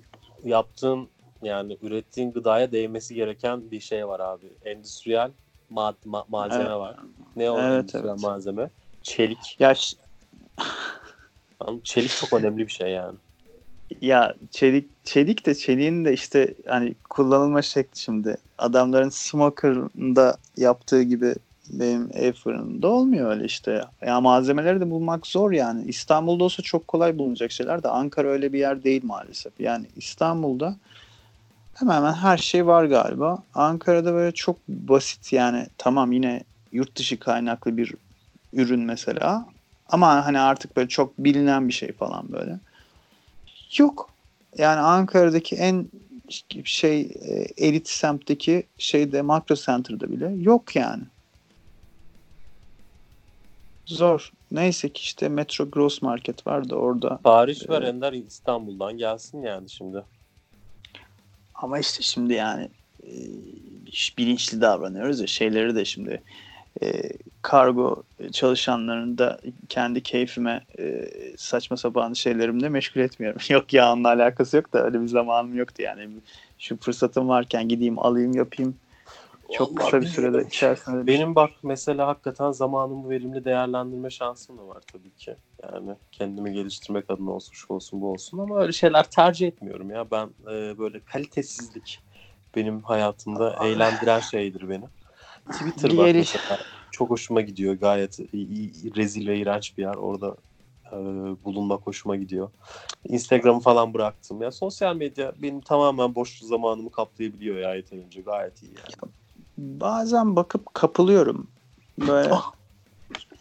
[0.44, 1.08] yaptığın
[1.42, 4.46] yani ürettiğin gıdaya değmesi gereken bir şey var abi.
[4.64, 5.30] Endüstriyel
[5.70, 6.72] mad- ma- malzeme Evet.
[6.76, 6.96] var.
[7.36, 8.20] Ne o Evet, endüstriyel evet.
[8.20, 8.70] malzeme?
[9.02, 9.56] Çelik.
[9.58, 9.96] Ya ş-
[11.84, 13.18] Çelik çok önemli bir şey yani.
[14.00, 21.34] Ya çelik çelik de çeliğin de işte hani kullanılma şekli şimdi adamların smoker'ında yaptığı gibi
[21.70, 23.84] benim ev fırınında olmuyor öyle işte.
[24.06, 25.84] Ya malzemeleri de bulmak zor yani.
[25.84, 29.60] İstanbul'da olsa çok kolay bulunacak şeyler de Ankara öyle bir yer değil maalesef.
[29.60, 30.76] Yani İstanbul'da
[31.74, 33.42] hemen hemen her şey var galiba.
[33.54, 36.42] Ankara'da böyle çok basit yani tamam yine
[36.72, 37.94] yurt dışı kaynaklı bir
[38.52, 39.46] ürün mesela.
[39.88, 42.58] Ama hani artık böyle çok bilinen bir şey falan böyle.
[43.76, 44.10] Yok.
[44.58, 45.86] Yani Ankara'daki en
[46.64, 51.02] şey e, elit semtteki şeyde Makro Center'da bile yok yani.
[53.86, 54.32] Zor.
[54.50, 57.18] Neyse ki işte Metro Gross Market var da orada.
[57.24, 57.88] Paris ve Evet.
[57.88, 60.02] Ender İstanbul'dan gelsin yani şimdi.
[61.54, 62.68] Ama işte şimdi yani
[63.02, 63.12] e,
[64.18, 66.22] bilinçli davranıyoruz ya şeyleri de şimdi
[66.82, 67.02] e,
[67.42, 73.40] kargo çalışanlarını da kendi keyfime e, saçma sapan şeylerimle meşgul etmiyorum.
[73.48, 76.08] yok ya onunla alakası yok da öyle bir zamanım yoktu yani.
[76.58, 78.76] Şu fırsatım varken gideyim alayım yapayım.
[79.52, 84.58] Çok Vallahi kısa bir sürede içerisinde de- Benim bak mesela hakikaten zamanımı verimli değerlendirme şansım
[84.58, 85.36] da var tabii ki.
[85.62, 90.10] Yani kendimi geliştirmek adına olsun şu olsun bu olsun ama öyle şeyler tercih etmiyorum ya.
[90.10, 92.00] Ben e, böyle kalitesizlik
[92.56, 94.84] benim hayatımda eğlendiren şeydir beni.
[95.52, 96.58] Twitter bak mesela
[96.90, 97.74] çok hoşuma gidiyor.
[97.74, 98.18] Gayet
[98.96, 99.94] rezil ve iğrenç bir yer.
[99.94, 100.36] Orada
[100.92, 100.96] e,
[101.44, 102.50] bulunmak hoşuma gidiyor.
[103.08, 104.42] Instagram'ı falan bıraktım.
[104.42, 108.20] Ya sosyal medya benim tamamen boş zamanımı kaplayabiliyor ya yeterince.
[108.20, 109.12] Gayet iyi yani.
[109.58, 111.48] Bazen bakıp kapılıyorum.
[111.98, 112.34] Böyle,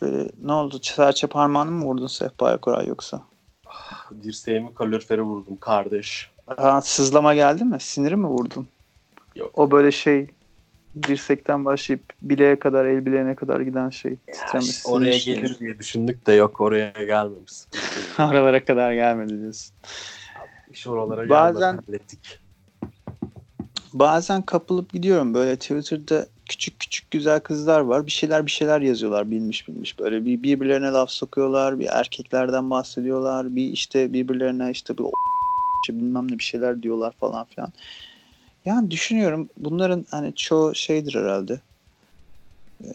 [0.01, 0.79] böyle ne oldu?
[0.81, 3.21] Serçe parmağını mı vurdun sehpaya Koray yoksa?
[4.23, 6.31] Dirseğimi kalorifere vurdum kardeş.
[6.57, 7.79] Ha, sızlama geldi mi?
[7.79, 8.67] Siniri mi vurdun?
[9.35, 9.51] Yok.
[9.53, 10.27] O böyle şey
[11.03, 14.15] dirsekten başlayıp bileğe kadar, el bileğine kadar giden şey.
[14.15, 17.53] Titreme, İşte oraya gelir diye düşündük de yok oraya gelmemiş.
[18.19, 19.75] Oralara kadar gelmedi diyorsun.
[20.71, 22.44] İş oralara Bazen- hallettik.
[23.95, 25.33] Bazen kapılıp gidiyorum.
[25.33, 28.05] Böyle Twitter'da küçük küçük güzel kızlar var.
[28.05, 29.99] Bir şeyler bir şeyler yazıyorlar bilmiş bilmiş.
[29.99, 31.79] Böyle bir birbirlerine laf sokuyorlar.
[31.79, 33.55] Bir erkeklerden bahsediyorlar.
[33.55, 35.11] Bir işte birbirlerine işte bir o-
[35.89, 37.73] bilmem ne bir şeyler diyorlar falan filan.
[38.65, 41.59] Yani düşünüyorum bunların hani çoğu şeydir herhalde.
[42.83, 42.87] Ee,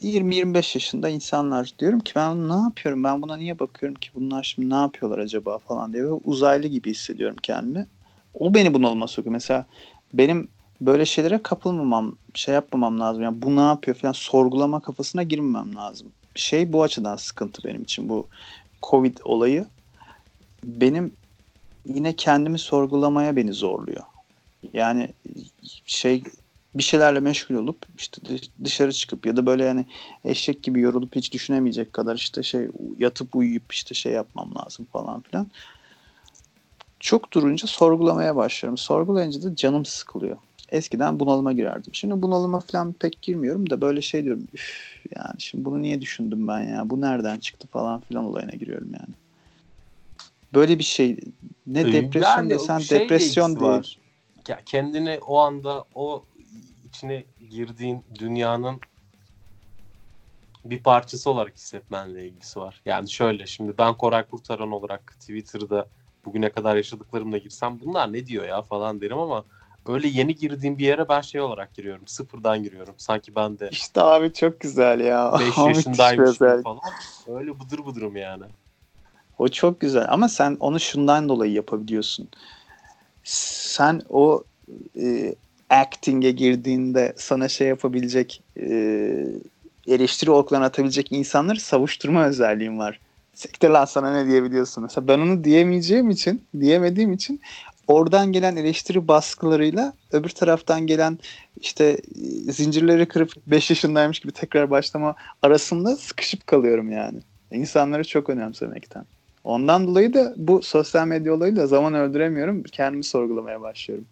[0.00, 4.70] 20-25 yaşında insanlar diyorum ki ben ne yapıyorum ben buna niye bakıyorum ki bunlar şimdi
[4.70, 7.86] ne yapıyorlar acaba falan diye uzaylı gibi hissediyorum kendimi.
[8.34, 9.32] O beni bunalıma sokuyor.
[9.32, 9.66] Mesela
[10.12, 10.48] benim
[10.80, 13.22] böyle şeylere kapılmamam, şey yapmamam lazım.
[13.22, 16.12] Yani bu ne yapıyor falan sorgulama kafasına girmemem lazım.
[16.34, 18.28] Şey bu açıdan sıkıntı benim için bu
[18.82, 19.66] Covid olayı.
[20.64, 21.16] Benim
[21.86, 24.02] yine kendimi sorgulamaya beni zorluyor.
[24.72, 25.08] Yani
[25.86, 26.24] şey
[26.74, 29.86] bir şeylerle meşgul olup işte dış- dışarı çıkıp ya da böyle yani
[30.24, 32.68] eşek gibi yorulup hiç düşünemeyecek kadar işte şey
[32.98, 35.50] yatıp uyuyup işte şey yapmam lazım falan filan.
[37.00, 38.78] Çok durunca sorgulamaya başlıyorum.
[38.78, 40.36] Sorgulayınca da canım sıkılıyor.
[40.68, 41.94] Eskiden bunalıma girerdim.
[41.94, 44.48] Şimdi bunalıma falan pek girmiyorum da böyle şey diyorum.
[44.54, 46.90] Üf, yani şimdi bunu niye düşündüm ben ya?
[46.90, 49.14] Bu nereden çıktı falan filan olayına giriyorum yani.
[50.54, 51.20] Böyle bir şey
[51.66, 53.72] ne Ee, depresyon yani desen şeyle depresyon değil.
[53.72, 53.98] var.
[54.48, 56.24] Ya kendini o anda o
[56.88, 58.80] içine girdiğin dünyanın
[60.64, 62.82] bir parçası olarak hissetmenle ilgisi var.
[62.86, 65.88] Yani şöyle şimdi ben Koray Kurtaran olarak Twitter'da
[66.28, 69.44] bugüne kadar yaşadıklarımla girsem bunlar ne diyor ya falan derim ama
[69.86, 72.06] öyle yeni girdiğim bir yere ben şey olarak giriyorum.
[72.06, 72.94] Sıfırdan giriyorum.
[72.96, 75.36] Sanki ben de İşte abi çok güzel ya.
[75.40, 76.64] 5 O müthiş bir yaşındaymışım özellik.
[76.64, 76.80] falan.
[77.26, 78.44] Öyle bıdır bıdırım yani.
[79.38, 82.28] O çok güzel ama sen onu şundan dolayı yapabiliyorsun.
[83.24, 84.44] Sen o
[85.00, 85.34] e,
[85.70, 88.66] acting'e girdiğinde sana şey yapabilecek e,
[89.86, 93.00] eleştiri oklarını atabilecek insanları savuşturma özelliğin var.
[93.38, 94.82] Siktir lan sana ne diyebiliyorsun.
[94.82, 97.40] Mesela ben onu diyemeyeceğim için, diyemediğim için
[97.86, 101.18] oradan gelen eleştiri baskılarıyla öbür taraftan gelen
[101.60, 101.98] işte
[102.48, 107.18] zincirleri kırıp 5 yaşındaymış gibi tekrar başlama arasında sıkışıp kalıyorum yani.
[107.50, 109.04] İnsanları çok önemsemekten.
[109.44, 112.62] Ondan dolayı da bu sosyal medya olayıyla zaman öldüremiyorum.
[112.62, 114.06] Kendimi sorgulamaya başlıyorum.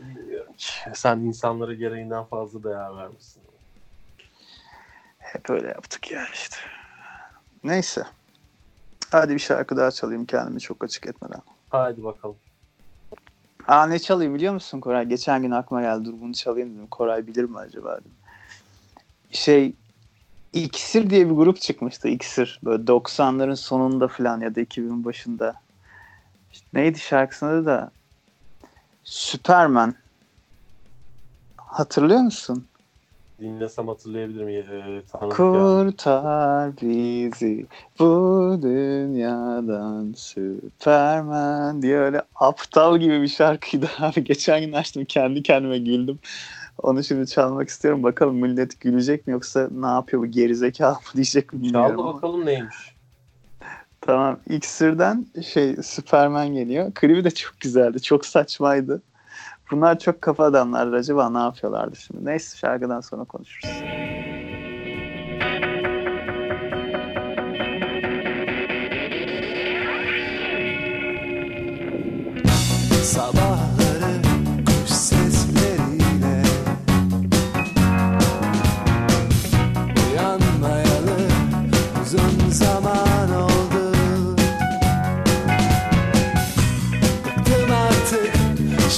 [0.00, 0.52] Bilmiyorum.
[0.94, 3.42] Sen insanlara gereğinden fazla değer vermişsin.
[5.18, 6.56] Hep öyle yaptık ya işte.
[7.64, 8.02] Neyse.
[9.20, 11.40] Hadi bir şarkı daha çalayım kendimi çok açık etmeden.
[11.70, 12.36] Haydi bakalım.
[13.68, 15.04] Aa ne çalayım biliyor musun Koray?
[15.04, 16.04] Geçen gün aklıma geldi.
[16.04, 16.86] Dur bunu çalayım dedim.
[16.86, 18.12] Koray bilir mi acaba dedim.
[19.30, 19.74] Şey
[20.52, 22.08] İksir diye bir grup çıkmıştı.
[22.08, 22.60] İksir.
[22.64, 25.54] Böyle 90'ların sonunda falan ya da 2000'in başında.
[26.52, 27.90] İşte neydi şarkısının adı da?
[29.04, 29.94] Superman.
[31.56, 32.66] Hatırlıyor musun?
[33.40, 34.48] dinlesem hatırlayabilirim.
[34.48, 36.74] Ee, Kurtar yani.
[36.82, 37.66] bizi
[37.98, 44.24] bu dünyadan Süpermen diye öyle aptal gibi bir şarkıydı abi.
[44.24, 46.18] Geçen gün açtım kendi kendime güldüm.
[46.82, 48.02] Onu şimdi çalmak istiyorum.
[48.02, 52.46] Bakalım millet gülecek mi yoksa ne yapıyor bu gerizekalı mı diyecek mi bilmiyorum Çaldı bakalım
[52.46, 52.96] neymiş.
[54.00, 54.38] Tamam.
[54.50, 56.92] İksir'den şey Superman geliyor.
[56.94, 58.02] Klibi de çok güzeldi.
[58.02, 59.02] Çok saçmaydı.
[59.70, 60.92] Bunlar çok kafa adamlar.
[60.92, 62.24] Acaba ne yapıyorlardı şimdi?
[62.24, 63.82] Neyse şarkıdan sonra konuşuruz.
[73.02, 73.55] Sabah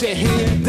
[0.03, 0.68] your hand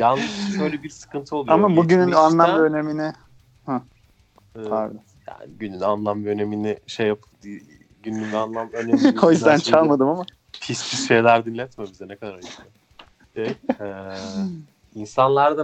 [0.00, 1.54] yalnız şöyle bir sıkıntı oluyor.
[1.54, 3.12] Ama bugünün anlam ve önemini
[3.66, 3.80] Hı.
[4.56, 5.00] E, Pardon.
[5.28, 7.18] Yani günün anlam ve önemini şey yap
[8.02, 12.48] günün anlam önemini o yüzden çalmadım ama pis pis şeyler dinletme bize ne kadar ayıp.
[13.34, 13.56] Şey,
[14.96, 15.08] e,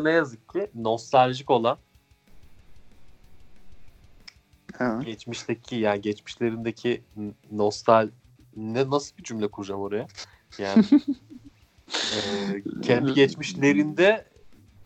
[0.04, 1.78] ne yazık ki nostaljik olan
[4.80, 5.06] Evet.
[5.06, 7.02] Geçmişteki yani geçmişlerindeki
[7.52, 8.08] nostal
[8.56, 10.06] ne nasıl bir cümle kuracağım oraya?
[10.58, 10.84] Yani
[12.12, 14.24] Ee, kendi geçmişlerinde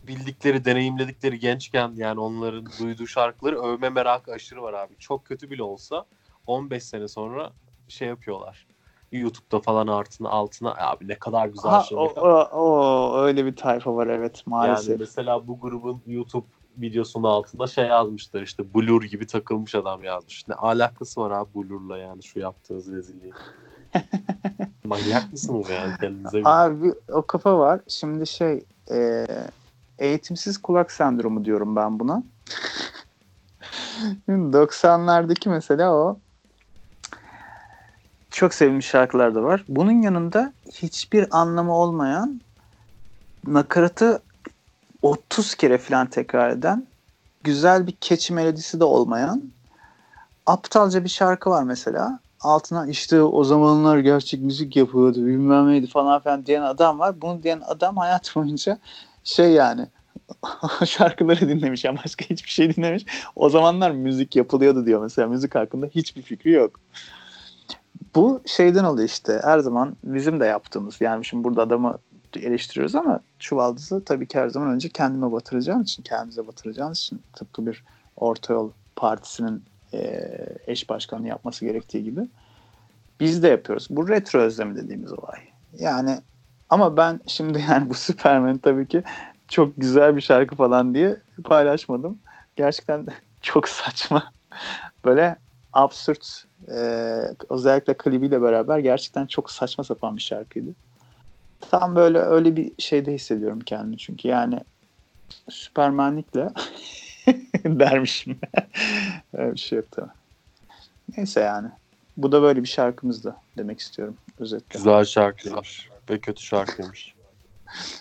[0.03, 4.95] bildikleri, deneyimledikleri gençken yani onların duyduğu şarkıları övme merakı aşırı var abi.
[4.99, 6.07] Çok kötü bile olsa
[6.47, 7.53] 15 sene sonra
[7.89, 8.67] şey yapıyorlar.
[9.13, 11.99] YouTube'da falan artına altına abi ne kadar güzel şey.
[11.99, 14.89] O, o, o, öyle bir tayfa var evet maalesef.
[14.89, 16.47] Yani mesela bu grubun YouTube
[16.77, 20.49] videosunun altında şey yazmışlar işte blur gibi takılmış adam yazmış.
[20.49, 23.33] Ne alakası var abi blurla yani şu yaptığınız rezilliği.
[24.85, 26.41] Manyak mısınız yani kendinize?
[26.45, 27.81] Abi o kafa var.
[27.89, 29.27] Şimdi şey e,
[29.99, 32.23] eğitimsiz kulak sendromu diyorum ben buna.
[34.27, 36.19] Şimdi 90'lardaki mesela o
[38.31, 39.65] çok sevilmiş şarkılar da var.
[39.69, 42.41] Bunun yanında hiçbir anlamı olmayan
[43.47, 44.23] nakaratı
[45.03, 46.87] 30 kere falan tekrar eden
[47.45, 49.43] güzel bir keçi melodisi de olmayan
[50.47, 52.21] aptalca bir şarkı var mesela.
[52.45, 57.21] Altına işte o zamanlar gerçek müzik yapıyordu bilmem neydi falan filan diyen adam var.
[57.23, 58.79] Bunu diyen adam hayat boyunca
[59.25, 59.87] şey yani
[60.87, 63.05] şarkıları dinlemiş ya başka hiçbir şey dinlemiş.
[63.37, 66.81] O zamanlar müzik yapılıyordu diyor mesela müzik hakkında hiçbir fikri yok.
[68.15, 71.99] Bu şeyden oluyor işte her zaman bizim de yaptığımız yani şimdi burada adamı
[72.37, 77.67] eleştiriyoruz ama çuvaldızı tabii ki her zaman önce kendime batıracağım için kendimize batıracağımız için tıpkı
[77.67, 77.85] bir
[78.17, 79.63] orta yol partisinin
[79.95, 80.29] e,
[80.67, 82.21] eş başkanlığı yapması gerektiği gibi
[83.21, 83.87] biz de yapıyoruz.
[83.91, 85.41] Bu retro özlemi dediğimiz olay.
[85.79, 86.19] Yani
[86.71, 89.03] ama ben şimdi yani bu Superman tabii ki
[89.49, 92.19] çok güzel bir şarkı falan diye paylaşmadım.
[92.57, 93.07] Gerçekten
[93.43, 94.33] çok saçma.
[95.05, 95.37] Böyle
[95.73, 96.79] absürt e,
[97.51, 100.71] özellikle klibiyle beraber gerçekten çok saçma sapan bir şarkıydı.
[101.71, 104.61] Tam böyle öyle bir şeyde hissediyorum kendimi çünkü yani
[105.49, 106.49] Süpermenlikle
[107.65, 108.39] dermişim.
[109.37, 110.11] Öyle bir şey yok tabii.
[111.17, 111.69] Neyse yani.
[112.17, 114.79] Bu da böyle bir şarkımızdı demek istiyorum özetle.
[114.79, 117.15] Güzel şarkılar ve kötü şarkıymış.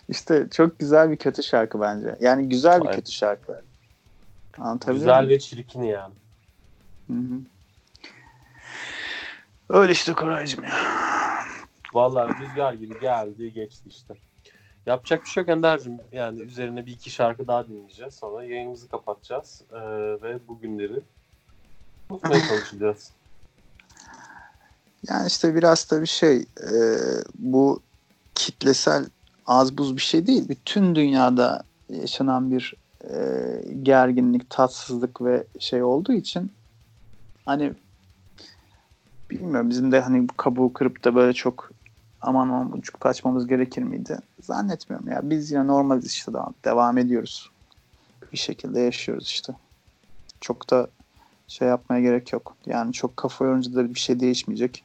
[0.09, 2.15] İşte çok güzel bir kötü şarkı bence.
[2.21, 2.99] Yani güzel bir Aynen.
[2.99, 3.61] kötü şarkı.
[4.57, 5.29] Anlatabiliyor Güzel muyum?
[5.29, 6.13] ve çirkin yani.
[7.07, 7.39] Hı hı.
[9.69, 10.71] Öyle işte Koraycığım ya.
[11.93, 14.13] Vallahi rüzgar gibi geldi geçti işte.
[14.85, 15.99] Yapacak bir şey yok Ender'cim.
[16.11, 18.13] Yani üzerine bir iki şarkı daha dinleyeceğiz.
[18.13, 19.61] Sonra yayınımızı kapatacağız.
[19.71, 19.77] Ee,
[20.21, 21.01] ve bugünleri
[22.13, 23.11] unutmaya çalışacağız.
[25.09, 26.77] Yani işte biraz da bir şey e,
[27.35, 27.79] bu
[28.35, 29.05] kitlesel
[29.45, 30.49] az buz bir şey değil.
[30.49, 32.75] Bütün dünyada yaşanan bir
[33.09, 33.15] e,
[33.83, 36.51] gerginlik, tatsızlık ve şey olduğu için
[37.45, 37.73] hani
[39.29, 41.71] bilmiyorum bizim de hani bu kabuğu kırıp da böyle çok
[42.21, 44.17] aman aman uçup kaçmamız gerekir miydi?
[44.41, 45.21] Zannetmiyorum ya.
[45.23, 47.49] Biz yine normaliz işte devam, devam ediyoruz.
[48.33, 49.53] Bir şekilde yaşıyoruz işte.
[50.41, 50.87] Çok da
[51.47, 52.57] şey yapmaya gerek yok.
[52.65, 54.83] Yani çok kafa yorunca da bir şey değişmeyecek.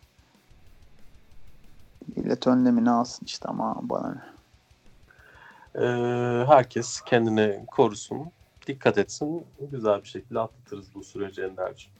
[2.16, 4.38] Millet önlemini alsın işte ama bana ne.
[5.74, 8.30] Ee, herkes kendine korusun.
[8.66, 9.46] Dikkat etsin.
[9.72, 11.90] Güzel bir şekilde atlatırız bu süreci Ender'cim.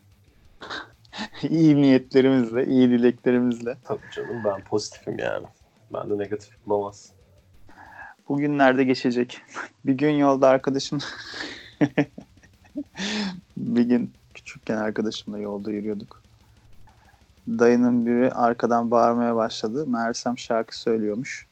[1.51, 3.77] iyi niyetlerimizle, iyi dileklerimizle.
[3.85, 5.47] Tabii canım ben pozitifim yani.
[5.93, 7.13] Ben de negatif bulamaz.
[8.29, 9.41] Bugünlerde geçecek.
[9.87, 10.99] bir gün yolda arkadaşım
[13.57, 14.13] bir gün
[14.49, 16.23] küçükken arkadaşımla yolda yürüyorduk.
[17.49, 19.87] Dayının biri arkadan bağırmaya başladı.
[19.87, 21.47] Meğersem şarkı söylüyormuş.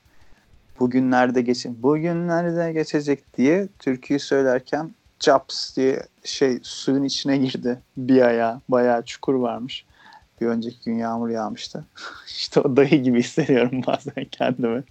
[0.80, 1.82] Bugünlerde geçin.
[1.82, 8.61] Bugünlerde geçecek diye türküyü söylerken Chaps diye şey suyun içine girdi bir ayağı.
[8.68, 9.84] Bayağı çukur varmış.
[10.40, 11.84] Bir önceki gün yağmur yağmıştı.
[12.26, 14.84] işte o dayı gibi hissediyorum bazen kendimi.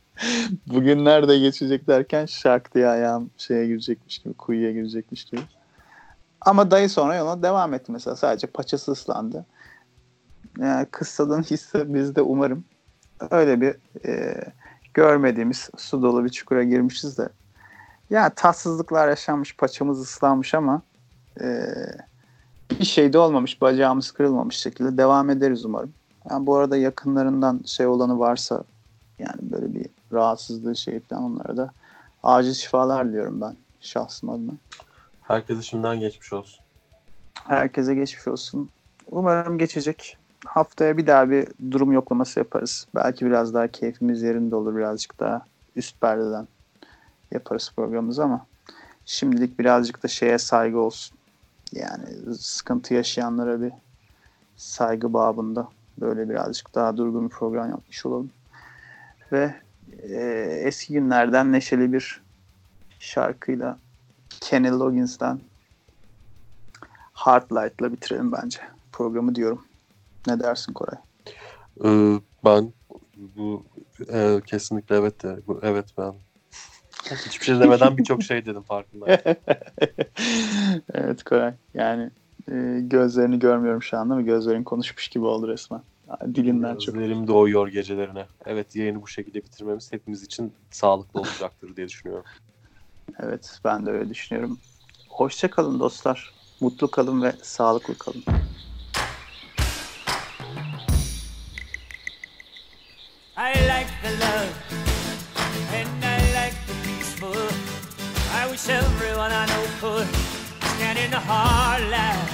[0.68, 5.42] Bugünlerde geçecek derken şak diye ayağım şeye girecekmiş gibi, kuyuya girecekmiş gibi.
[6.46, 8.16] Ama dayı sonra yola devam etti mesela.
[8.16, 9.46] Sadece paçası ıslandı.
[10.60, 12.66] Yani kıssadığın hisse bizde umarım.
[13.32, 13.76] Öyle bir
[14.08, 14.44] e,
[14.94, 17.30] görmediğimiz su dolu bir çukura girmişiz de.
[18.10, 20.82] Ya tatsızlıklar yaşanmış, paçamız ıslanmış ama
[21.42, 21.66] e,
[22.80, 25.94] bir şey de olmamış, bacağımız kırılmamış şekilde devam ederiz umarım.
[26.30, 28.64] Yani bu arada yakınlarından şey olanı varsa
[29.20, 31.72] yani böyle bir rahatsızlığı şey falan onlara da
[32.24, 34.52] acil şifalar diliyorum ben şahsım adına.
[35.28, 36.66] Herkese şimdiden geçmiş olsun.
[37.34, 38.70] Herkese geçmiş olsun.
[39.12, 40.18] Umarım geçecek.
[40.46, 42.88] Haftaya bir daha bir durum yoklaması yaparız.
[42.96, 44.76] Belki biraz daha keyfimiz yerinde olur.
[44.76, 45.46] Birazcık daha
[45.76, 46.48] üst perdeden
[47.32, 48.46] yaparız programımızı ama
[49.06, 51.18] şimdilik birazcık da şeye saygı olsun.
[51.72, 53.72] Yani sıkıntı yaşayanlara bir
[54.58, 58.32] saygı babında böyle birazcık daha durgun bir program yapmış olalım.
[59.32, 59.56] Ve
[60.04, 60.22] e,
[60.64, 62.22] eski günlerden neşeli bir
[63.00, 63.78] şarkıyla
[64.46, 65.40] Kenny Loggins'ten
[67.14, 68.60] Heartlight'la bitirelim bence
[68.92, 69.66] programı diyorum.
[70.28, 71.00] Ne dersin Koray?
[71.86, 72.74] Ee, ben
[73.18, 73.66] bu
[74.14, 76.14] e, kesinlikle evet de bu evet ben
[77.26, 79.20] Hiçbir şey demeden birçok şey dedim farkındayım.
[80.94, 81.54] evet Koray.
[81.74, 82.10] Yani
[82.52, 85.82] e, gözlerini görmüyorum şu anda ama gözlerin konuşmuş gibi oldu resmen.
[86.36, 86.96] Dilinden çok.
[86.96, 88.26] Gözlerim doğuyor gecelerine.
[88.46, 92.26] Evet yayını bu şekilde bitirmemiz hepimiz için sağlıklı olacaktır diye düşünüyorum.
[93.20, 94.60] Evet ben de öyle düşünüyorum.
[95.10, 96.34] Hoşça kalın dostlar.
[96.62, 98.24] Mutlu kalın ve sağlıklı kalın.
[103.38, 104.50] I like the love
[105.76, 107.50] and I like the peaceful.
[108.32, 110.08] I wish everyone I know could
[110.62, 112.30] stand in the hard light.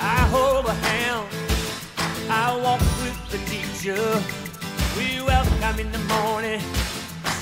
[0.00, 1.26] I hold a hand,
[2.30, 4.22] I walk with the teacher.
[4.96, 6.60] We welcome in the morning,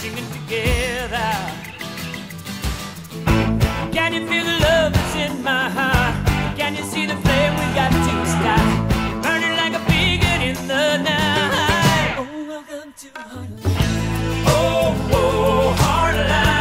[0.01, 1.72] singing together.
[3.93, 6.15] Can you feel the love that's in my heart?
[6.57, 9.23] Can you see the flame we got to start?
[9.23, 12.17] Burning like a beacon in the night.
[12.17, 14.45] Oh, welcome to Heartline.
[14.47, 16.52] Oh, oh, Heartline.